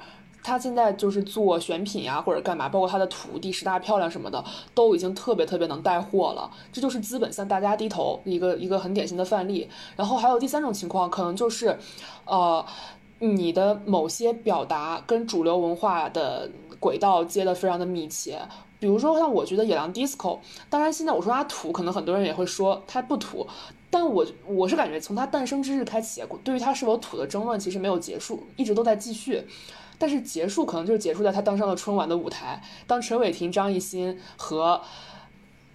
[0.46, 4.44] 他现在就是做选品呀，或者干嘛，包括他的徒弟十大漂亮什么的，
[4.76, 6.50] 都已经特别特别能带货了。
[6.72, 9.68] 这就是资本向大家低头一个一个很典型的范例。
[9.96, 11.76] 然后还有第三种情况，可能就是，
[12.26, 12.64] 呃，
[13.18, 16.48] 你的某些表达跟主流文化的
[16.80, 18.40] 轨道接的非常的密切。
[18.78, 20.38] 比如说像我觉得野狼 disco，
[20.70, 23.48] 当然现在我说它土，可能很多人也会说它不土，
[23.90, 29.44] 但我我是感觉从它诞生之日开启，对于它是否土的争论其实没有结束，一直都在继续。
[29.98, 34.82] 但是结束可能就是结束在他登上了春晚的舞台，当陈伟霆、张艺兴和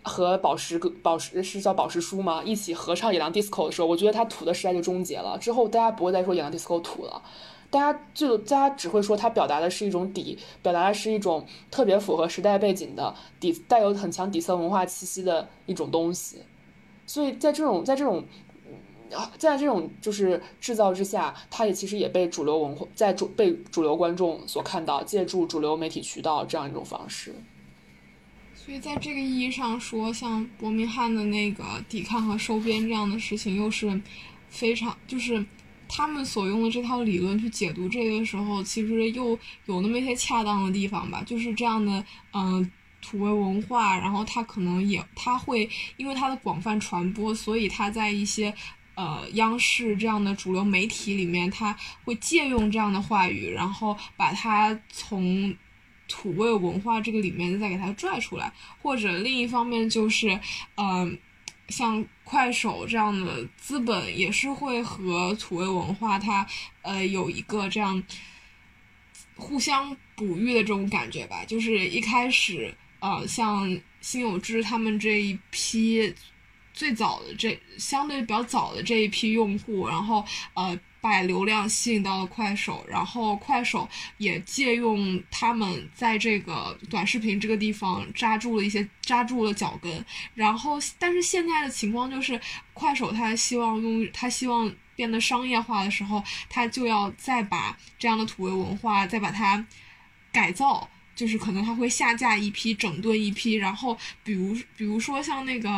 [0.02, 2.42] 和宝石宝石是叫宝石叔吗？
[2.44, 5.38] 一起合唱《野狼 DISCO》的时候，我觉得他土的时代就终结了。
[5.38, 7.22] 之后大家不会再说《野狼 DISCO》土了，
[7.70, 16.38] 大家就大家只会说他表达的是一种底，表达的是一种特别符合时代背景的底，带有很强底层文化气息的一种东西。
[17.06, 18.24] 所以在这种在这种。
[19.36, 27.34] 在这种就是制造之下，它也其实也被主流文化在主被主流观众所看到，借助主流媒体渠道这样一种方式。
[28.54, 34.00] 所以在这个意义上说，像伯明翰的那个抵抗和收编这样的事情，又是
[34.48, 35.44] 非常就是
[35.88, 39.36] 他们所用的这套理论去解读这个时候，其实又
[39.66, 41.22] 有那么一些恰当的地方吧。
[41.26, 42.70] 就是这样的，嗯，
[43.02, 48.54] 土味文化，然后它可能也它会因为它的广泛传播，所以它在一些。
[49.00, 51.74] 呃，央视这样的主流媒体里面，他
[52.04, 55.56] 会借用这样的话语，然后把它从
[56.06, 60.38] 土味文化这个里面再给它拽出来，或者另一方面就是，
[60.74, 61.18] 嗯，
[61.70, 66.46] 像快手这样的资本也是会和土味文化它
[66.82, 68.02] 呃有一个这样
[69.34, 76.14] 互相哺育的这种感觉吧，就是一开始呃像辛有志他们这一批。
[76.80, 80.24] 最早的这相对比较早的这一批用户，然后
[80.54, 90.02] 呃把流量吸引到了快手，然后快手也借用他们在这个短视频这个地方扎住了一些扎住了脚跟，
[90.34, 92.40] 然后但是现在的情况就是
[92.72, 94.72] 快手他希望用他希望。
[94.96, 99.64] 变得商业化的时候，他就要再把这样的土味文化再把它
[100.30, 105.68] 改造，就是可能他会下架一批，整顿一批，然后比如比如说像那个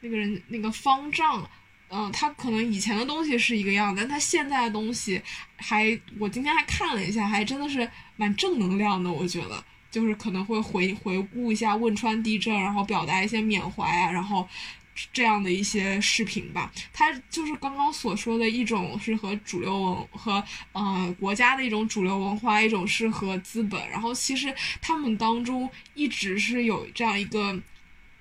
[0.00, 1.48] 那个人那个方丈。
[1.90, 5.18] 嗯，他可能以前的东西是一个样，但他现在的东西
[5.56, 9.10] 还，我今天还看了一下，还真的是蛮正能量的。
[9.10, 14.46] 我觉得，就是可能会回回顾一下汶川地震，然后表达一些缅怀啊，然后
[15.14, 16.70] 这样的一些视频吧。
[16.92, 23.88] 他就是刚刚所说的一种是和主流文和呃国家的一种主流文化，一种是和资本。
[23.88, 27.58] 然后其实他们当中一直是有这样一个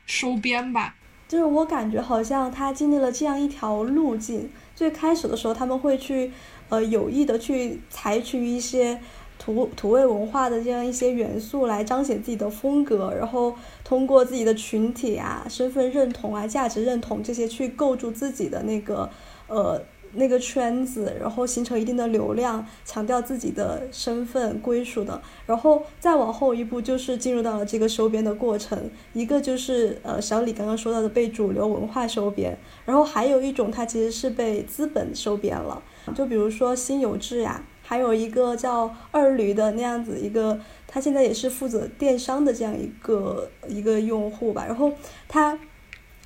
[0.05, 0.95] 收编吧。
[1.27, 6.31] 就是我感觉好像他经历了这样一条路径，最开始的时候他们会去，
[6.69, 8.99] 呃，有意的去采取一些
[9.37, 13.53] 土土味文化的这样一些元素来彰显自己的风格，然后
[13.83, 19.09] 通过自己的群体啊、身份认同啊、价值认同这些去构筑自己的那个，
[19.47, 19.81] 呃。
[20.13, 28.89] 那个圈子，然后形成一定的流量，强调自己的身份归属的，然后再往后一步就是进入到了这个收编的过程。
[29.13, 35.81] 一个就是呃小李刚刚说到的被主流文化收编，然后还有一种它其实是被资本收编了。
[36.15, 44.91] 就比如说新有志呀，还有一个叫二驴的那样子一个，他现在也是负责电商的这样一个一个用户吧，然后
[45.27, 45.57] 他。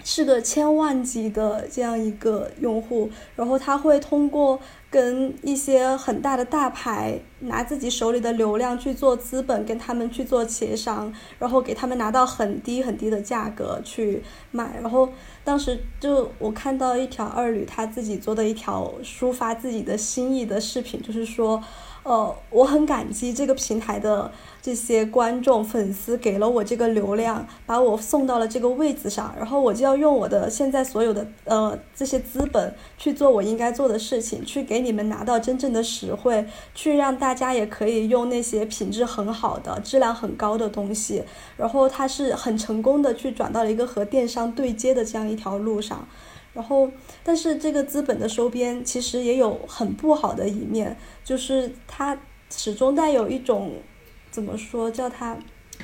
[0.04, 14.78] 是个千万级的这样一个用户，然后他会通过跟一些很大的大牌拿自己手里的流量去做资本，跟他们去做协商，然后给他们拿到很低很低的价格去卖。
[14.82, 15.10] 然后
[15.44, 21.64] 当时就我看到一条二驴他自己做的一条抒发自己的心意的视频，就是说。
[22.04, 24.32] 呃，我很感激这个平台的
[24.62, 36.46] 这些观众粉丝给了我这个流量，把我送到了这个位子上，然后我就要用我的现在所有的呃这些资本去做我应该做的事情，去给你们拿到真正的实惠，
[36.76, 41.24] 去让大家也可以用那些品质很好的、质量很高的东西，
[41.58, 46.08] 然后他是很成功的去转到了一个和电商对接的这样一条路上。
[46.54, 46.92] 然后，
[47.24, 53.72] 但是这个资本的收编其实也有很不好的一面，就是它始终带有一种
[54.32, 55.38] 怎么说叫它，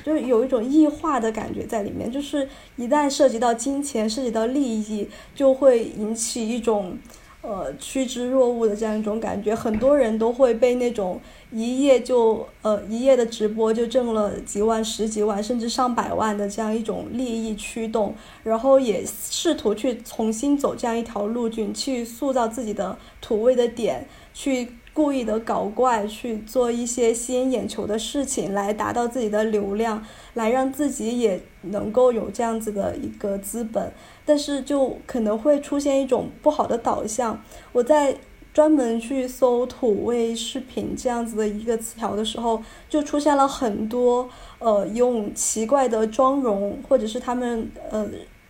[0.04, 6.98] 就有一种异化的感觉在里面，就是一旦涉及到金钱、涉及到利益，就会引起一种。
[7.40, 11.20] 呃，趋之若鹜的这样一种感觉，很多人都会被那种
[11.52, 24.72] 一夜就呃一夜的直播就挣了几万、十几万，甚至上百万的这样一种利益驱动，然后也试图去重新走这样一条路径，去塑造自己的土味的点，去。
[24.98, 33.92] 故意的搞怪，去做一些吸引眼球的事情，来达到自己的流量，来让自己也能够有这样子的一个资本，
[34.26, 37.40] 但是就可能会出现一种不好的导向。
[37.70, 38.16] 我在
[38.52, 44.28] 专门去搜土味视频这样子的一个词条的时候，就出现了很多
[44.58, 48.04] 呃用奇怪的妆容，或者是他们呃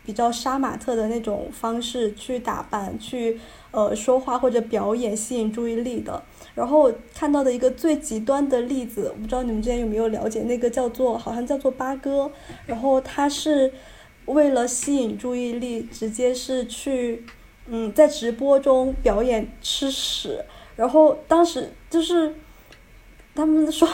[0.08, 3.38] 比较杀马特的那种方式去打扮，去
[3.72, 6.22] 呃说话或者表演吸引注意力的。
[6.54, 12.32] 然后看到的一个最极端的例子，我不知道你们之前有没有了解，那个叫做好像叫做八哥，
[12.64, 13.70] 然后他是
[14.24, 17.26] 为了吸引注意力，直接是去
[17.66, 20.42] 嗯在直播中表演吃屎，
[20.74, 22.34] 然后当时就是
[23.34, 23.86] 他们说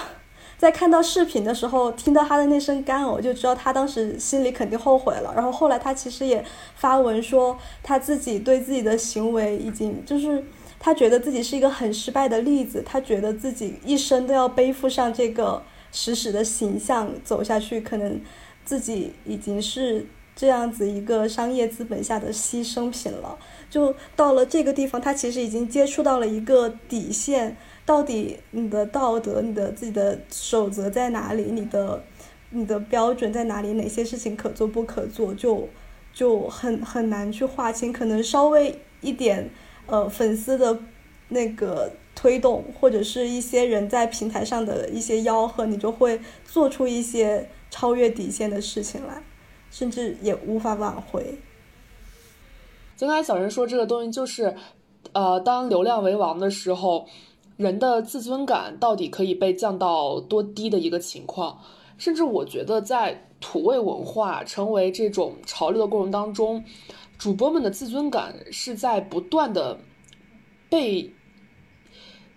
[0.65, 5.31] 在看到视频的时候，听到他的那声干呕，就知道他当时心里肯定后悔了。
[5.37, 6.43] 然后后来他其实也
[6.75, 10.43] 发文说他自己对自己的行为已经就是。
[10.81, 15.63] 他觉得自己是一个很失败的例子，他觉得自己一生都要背负上这个
[15.93, 18.21] 实时的形象走下去，可能
[18.67, 20.05] 自己已经是
[20.37, 23.39] 这样子一个商业资本下的牺牲品了。
[23.71, 27.57] 就到了这个地方，他其实已经接触到了一个底线，
[27.87, 31.45] 到底你的道德、你的自己的守则在哪里？
[31.45, 32.03] 你的
[32.51, 33.73] 你的标准在哪里？
[33.75, 35.35] 哪些事情可做不可做？
[35.35, 35.69] 就
[36.13, 39.51] 就很很难去划清，可能稍微一点。
[39.87, 40.79] 呃，粉丝的
[41.29, 49.23] 那个推动，或者是一些人在平台上的一些吆喝，你就会做出一些超越底线的事情来，
[49.71, 51.39] 甚至也无法挽回。
[52.99, 54.57] 刚才小人说这个东西就是，
[55.13, 57.07] 呃，当流量为王的时候，
[57.57, 61.61] 人的自尊感到底可以被降到多低的一个情况？
[61.97, 66.65] 甚至我觉得，在土味文化成为这种潮流的过程当中。
[67.17, 69.79] 主播们的自尊感是在不断的
[70.69, 71.15] 被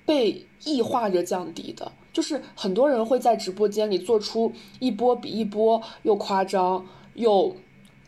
[0.05, 7.55] 被异化着降低的，就是很多人会在直播间里做出一波比一波又夸张又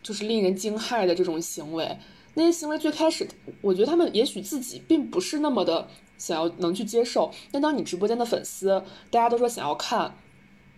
[0.00, 1.98] 就是令人惊骇的这种行为，
[2.34, 3.28] 那些行为最开始，
[3.60, 5.88] 我觉得他们也许自己并不是那么的
[6.20, 8.68] 想要能去接受，但当你直播间的粉丝
[9.10, 10.14] 大家都说想要看，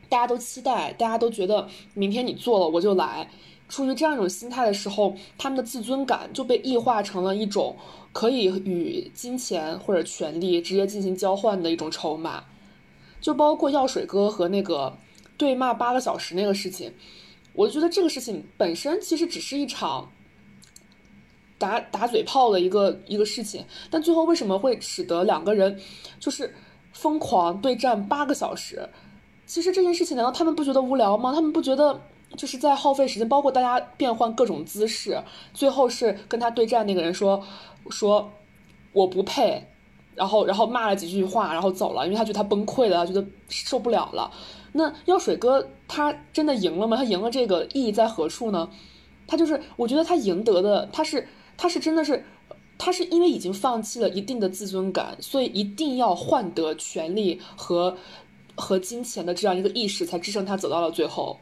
[0.09, 3.29] 大家都期待，大家都觉得明天你做了我就来，
[3.69, 7.77] 出于这样一种心态的时候，他们的自尊感就被异化成了一种
[8.13, 12.45] 可以与金钱或者权力直接进行交换的一种筹码，
[13.21, 14.97] 就包括药水哥和那个
[15.37, 16.95] 对骂八个小时那个事情，
[17.53, 20.09] 我觉得这个事情本身其实只是一场。
[21.63, 25.79] 打打嘴炮的一个一个事情，但最后为什么会使得两个人
[26.19, 26.53] 就是
[26.93, 28.89] 疯狂对战八个小时？
[29.47, 31.33] 其实这件事情难道他们不觉得无聊吗？
[31.33, 32.01] 他们不觉得
[32.37, 33.29] 就是在耗费时间？
[33.29, 35.23] 包括大家变换各种姿势，
[35.55, 37.41] 最后是跟他对战那个人说
[37.91, 38.29] 说
[38.93, 39.65] 我不配，
[40.17, 44.29] 然后然后骂了几句话，然后走了，因为他觉得他崩溃了，他觉得受不了了。
[44.73, 46.97] 那药水哥他真的赢了吗？
[46.97, 48.69] 他赢了这个意义在何处呢？
[49.29, 51.29] 他就是我觉得他赢得的他是。
[51.63, 52.25] 他是真的是，
[52.77, 57.97] 他是因为已经放弃了一定的自尊感，所以一定要换得权利和
[58.57, 61.39] 和金钱的这样一个意识，才支撑他走到了最后。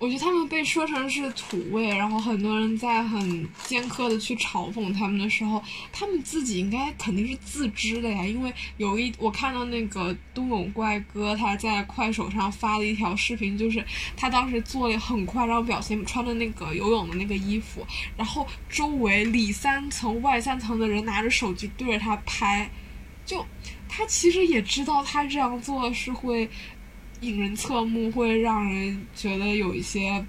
[0.00, 8.24] 我觉得他们被说成是土味，然后很多人在很尖刻的去嘲讽他们的时候，他们自己应该肯定是自知的呀。
[8.24, 13.84] 因为有一我看到那个东永怪哥他在快手上发了一条视频，就是
[14.16, 17.86] 他当时做了很夸张表情，穿的那个游泳的那个衣服，
[18.16, 22.70] 然后周围里三层外三层的人拿着手机对着他拍，
[23.26, 23.44] 就
[23.86, 26.48] 他其实也知道他这样做是会。
[27.20, 30.24] 引人侧目，会让人觉得有一些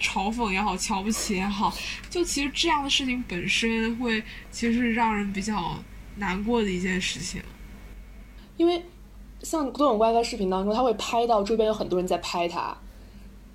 [0.00, 1.72] 嘲讽也好，瞧不起也好。
[2.08, 5.76] 就其实这样的事情本身，会其实是让人比较
[6.16, 7.42] 难过的一件事情。
[8.56, 8.82] 因为
[9.42, 12.74] 像多种怪在视频当中，他会拍到周边有很多人在拍他，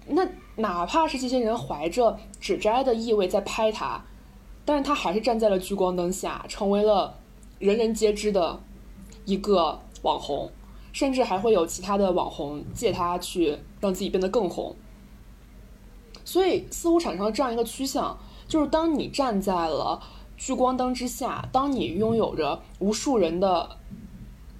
[0.07, 0.27] 那
[0.57, 4.03] 哪怕是这些人怀着指摘的意味在拍他，
[4.63, 7.17] 但是他还是站在了聚光灯下，成为了
[7.57, 8.61] 人人皆知的
[9.25, 10.51] 一个网红。
[10.91, 14.75] 甚至还会有其他的网红借他去让自己变得更红，
[16.25, 18.17] 所以似乎产生了这样一个趋向，
[18.47, 20.01] 就是当你站在了
[20.37, 23.77] 聚光灯之下，当你拥有着无数人的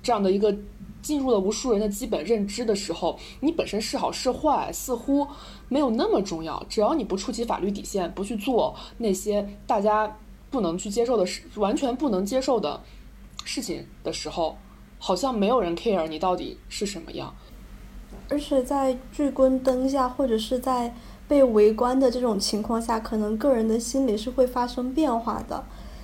[0.02, 0.56] 这样的一个
[1.02, 5.28] 进入了无数人的基本认知的时候，你本身是好是坏似乎
[5.68, 10.18] 没有那么重要，只要你不触及法律底线，不去做那些大家
[10.50, 12.82] 不能去接受的事，完全不能接受的
[13.44, 14.58] 事情的时候。
[15.04, 17.34] 好像没有人 care 你到底是什么样，
[18.30, 20.94] 而且在聚光灯下或者是在
[21.28, 25.64] 被围观的这种情况下，可能个人的心理是会发生变化的。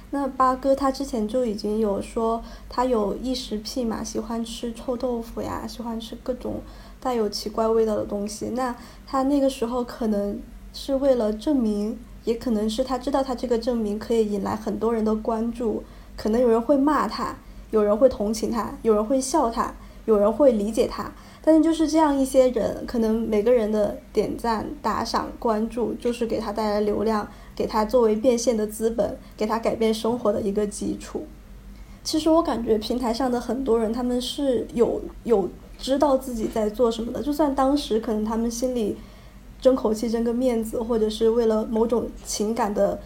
[0.09, 6.61] 那八哥他之前就已经有说他有异食癖嘛，喜欢吃臭豆腐呀，喜欢吃各种
[6.99, 8.47] 带有奇怪味道的东西。
[8.55, 8.75] 那
[9.05, 10.39] 他那个时候可能
[10.73, 15.83] 是为了证明，也可能是他知道他这个证明可以引来很多人的关注，
[16.15, 17.35] 可能有人会骂他。
[17.71, 19.73] 有人会同情他，有人会笑他，
[20.05, 21.11] 有人会理解他，
[21.43, 31.25] 但是就是这样一些人，可能每个人的点赞、打赏、关注，就是给他带来流量，给他作为变现的资本，给他改变生活的一个基础。
[32.03, 38.95] 其实我感觉平台上的很多人，他们是有有知道自己在做什么的，就算当时可能他们心里
[39.59, 42.97] 争口气、争个面子，或者是为了某种情感的。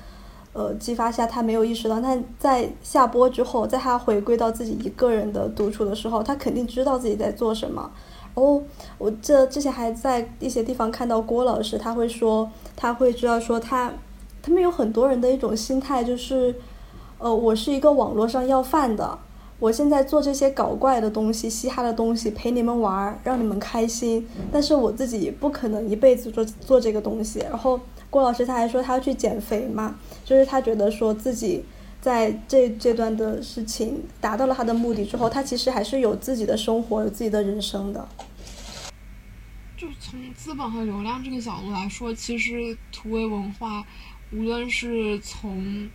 [0.54, 7.89] 呃，激发下他没有意识到，但在下播之后，在他回归到自己一个人的独处的时候，他肯定知道自己在做什么。
[8.34, 8.62] 哦，
[8.97, 13.93] 我这之前还在一些地方看到郭老师，他会说，他会知道说他，
[14.41, 16.56] 他们有很多人的一种心态就是，
[17.18, 19.20] 呃，我是一个网络上要饭的，
[19.60, 27.39] 我现在做这些搞怪的东西、嘻哈的东西，陪你们玩，让你们开心，但是我自己不可能一辈子做做这个东西。
[27.39, 27.80] 然后
[28.12, 29.95] 郭老师他还说他要去减肥嘛。
[30.24, 31.64] 就是他觉得说自己
[31.99, 38.07] 在这这段的事情达到了他的目的之后，他其实还是有自己的生活，有自己的人生的。
[39.78, 43.84] 就从资本和流量这个角度来说，其实图为文化，
[44.32, 45.89] 无论是从，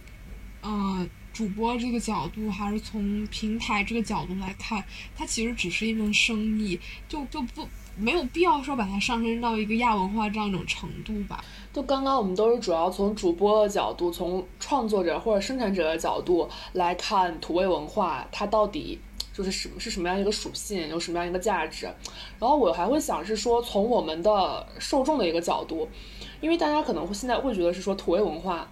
[0.60, 4.84] 呃，主播这个角度，还是从平台这个角度来看，
[5.16, 7.68] 它其实只是一门生意，就就不。
[7.96, 11.42] 没有必要说把它上升到一个亚文化这样一种程度吧。
[11.72, 18.98] 就刚刚我们都是主要从主播的角度，从创作者或者生产者的角度来看土味文化，它到底
[19.32, 21.86] 就是什么是什么样一个属性，有什么样一个价值。
[22.38, 25.88] 然后我还会想是说，从我们的受众的一个角度，
[26.40, 28.66] 因为大家可能会现在会觉得是说土味文化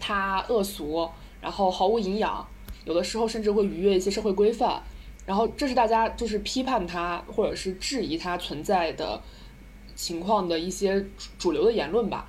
[0.00, 1.08] 它恶俗，
[1.40, 2.46] 然后毫无营养，
[2.86, 4.82] 有的时候甚至会逾越一些社会规范。
[5.24, 9.20] 然后，这是大家就是批判它或者是质疑它存在的
[9.94, 11.04] 情况的一些
[11.38, 12.28] 主流的言论吧。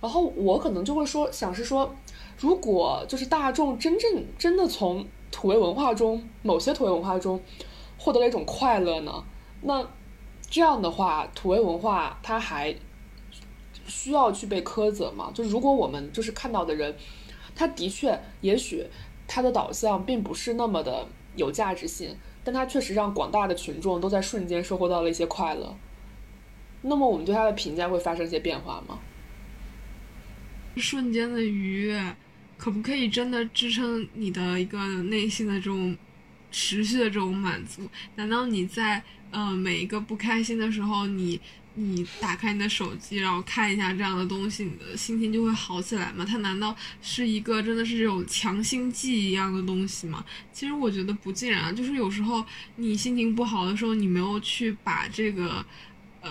[0.00, 1.94] 然后我可能就会说，想是说，
[2.38, 7.40] 如果就是大众真正真的从土味文化中某些土味文化中
[7.98, 9.24] 获得了一种快乐呢，
[9.62, 9.88] 那
[10.48, 12.74] 这样的话，土味文化它还
[13.86, 15.30] 需要去被苛责吗？
[15.32, 16.94] 就如果我们就是看到的人，
[17.54, 18.86] 他的确也许
[19.26, 21.06] 他的导向并不是那么的
[21.36, 25.76] 有价值性，但它确实让广大的群众都在瞬间收获到了一些快乐。
[26.82, 28.98] 那么我们对它的评价会发生一些变化吗？
[30.76, 32.16] 瞬间的愉悦，
[32.58, 35.96] 可不可以真的支撑你的一个内心的这种
[36.50, 37.88] 持续的这种满足？
[38.16, 41.40] 难道你在呃每一个不开心的时候，你
[41.76, 46.24] 你打开你的手机，然后看一下这样的东西，你的心情就会好起来吗？
[46.26, 50.24] 它难道是一个真的是这种强心剂一样的东西吗？
[50.52, 52.44] 其实我觉得不尽然，就是有时候
[52.76, 55.64] 你心情不好的时候，你没有去把这个
[56.20, 56.30] 呃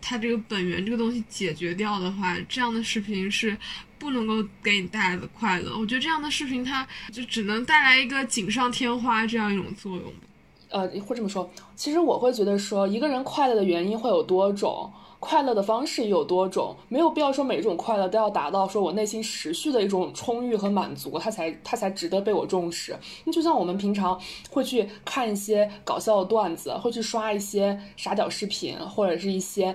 [0.00, 3.56] 它这个本源这个东西解决掉的话，这样的视频是。
[3.98, 10.12] 不能够给你带来的快乐，我觉得这样的视频它就只能带来一个锦上添花这样一种作用。
[10.76, 22.94] 呃，会这么说，其实我会觉得说，一个人快乐的原因会有多种，快乐的方式也有多种，没有必要说每一种快乐都要达到说我内心持续的一种充裕和满足，它才它才值得被我重视。
[23.24, 24.20] 那就像我们平常
[24.50, 29.74] 会去看一些搞笑的段子，会去刷一些傻屌视频，或者是一些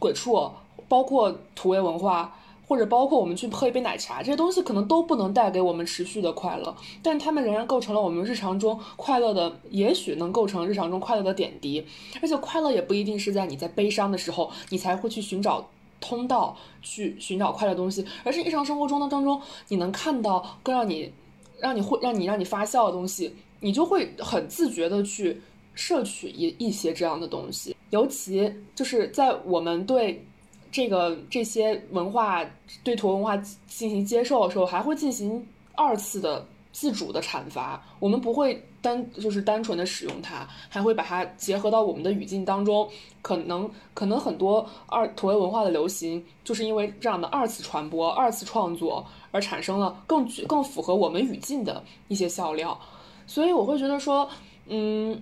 [0.00, 0.50] 鬼畜，
[0.88, 2.34] 包括土味文化。
[2.70, 11.84] 或者包括我们去喝一杯奶茶，这些东西可能都不能带给我们持续的快乐，但是它们仍然构成了我们日常中快乐的，也许能构成日常中快乐的点滴。
[12.22, 15.68] 而且快乐也不一定是在你在悲伤的时候，你才会去寻找
[16.00, 21.12] 通道去寻找快乐东西，而是日常生活中的当中，你能看到更让你
[21.58, 25.42] 让你会让你让你发笑的东西，你就会很自觉的去
[25.74, 27.74] 摄取一一些这样的东西。
[27.90, 30.24] 尤其就是在我们对。
[30.70, 32.44] 这个这些文化
[32.84, 35.44] 对土文化进行接受的时候，还会进行
[35.74, 37.82] 二次的自主的阐发。
[37.98, 42.88] 我们不会单就是单纯的使用它，还会把它结合到我们的语境当中。
[43.20, 52.80] 可能可能很多二土味文化的流行，就是因为这样的二次传播、二次创作而产生了更更符合我们语境的一些笑料。
[53.26, 54.28] 所以我会觉得说，
[54.68, 55.20] 嗯，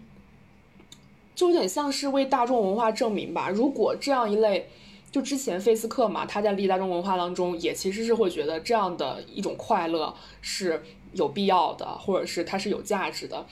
[1.34, 3.48] 就有点像是为大众文化证明吧。
[3.48, 4.68] 如果这样一类。
[5.10, 10.82] 就之前费斯克嘛，他在立大众文化当中也其实是会觉得这样的一种快乐是
[11.12, 13.46] 有必要的，或者是它是有价值的。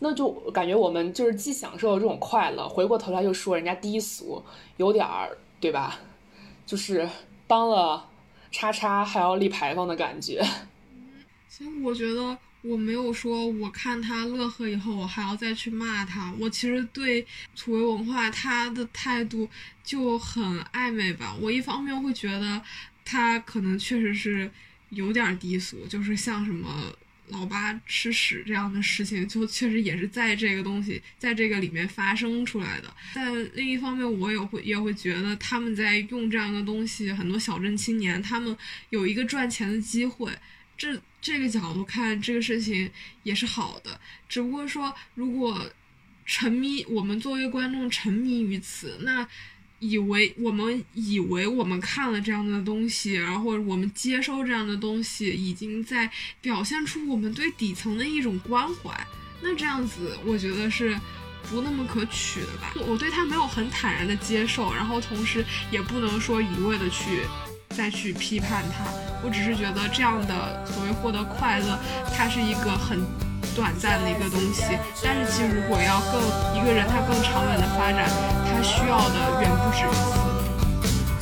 [0.00, 4.42] 那就感觉我们就是既享受了这种快乐，回过头来又说人家低俗，
[4.76, 5.98] 有点儿对吧？
[6.64, 7.08] 就是
[7.46, 8.08] 帮了
[8.50, 10.42] 叉叉还要立牌坊的感觉。
[11.48, 12.38] 所以我觉得。
[12.62, 16.32] 我没有说，我看他乐呵以后，我还要再去骂他。
[16.38, 17.24] 我其实对
[17.56, 19.48] 土味文化他的态度
[19.84, 21.34] 就很暧昧吧。
[21.40, 22.60] 我一方面会觉得
[23.04, 24.50] 他可能确实是
[24.90, 26.92] 有点低俗，就是像什么
[27.28, 32.92] 老八吃屎这样的事情，就确实也是在这个东西在这个里面发生出来的。
[33.14, 38.54] 但另一方面，我也会也会觉得他们在用这样的东西，很多小镇青年他们
[38.90, 40.32] 有一个赚钱的机会。
[40.78, 42.90] 这这个角度看，这个事情
[43.24, 44.00] 也是好的。
[44.28, 45.60] 只不过说，如果
[46.24, 49.26] 沉迷，我们作为观众沉迷于此，那
[49.80, 56.10] 以为我们以为我们看了这样的东西，然后我们接收这样的东西，已经在
[56.40, 59.06] 表现出我们对底层的一种关怀。
[59.40, 60.98] 那这样子，我觉得是
[61.48, 62.72] 不那么可取的吧。
[62.86, 67.22] 我对他没有很坦然的接受，然后同时也不能说一味的去。
[67.70, 68.84] 再去批判它。
[69.22, 71.78] 我只是觉得这样的所谓获得快乐
[72.14, 73.00] 它是一个很
[73.56, 74.78] 短暂的一个东西。
[75.02, 76.20] 但是其实如果要更
[76.56, 78.08] 一个人他更长远的发展
[78.46, 79.90] 他需要的远不止于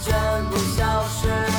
[0.00, 0.14] 此全
[0.50, 1.55] 部消失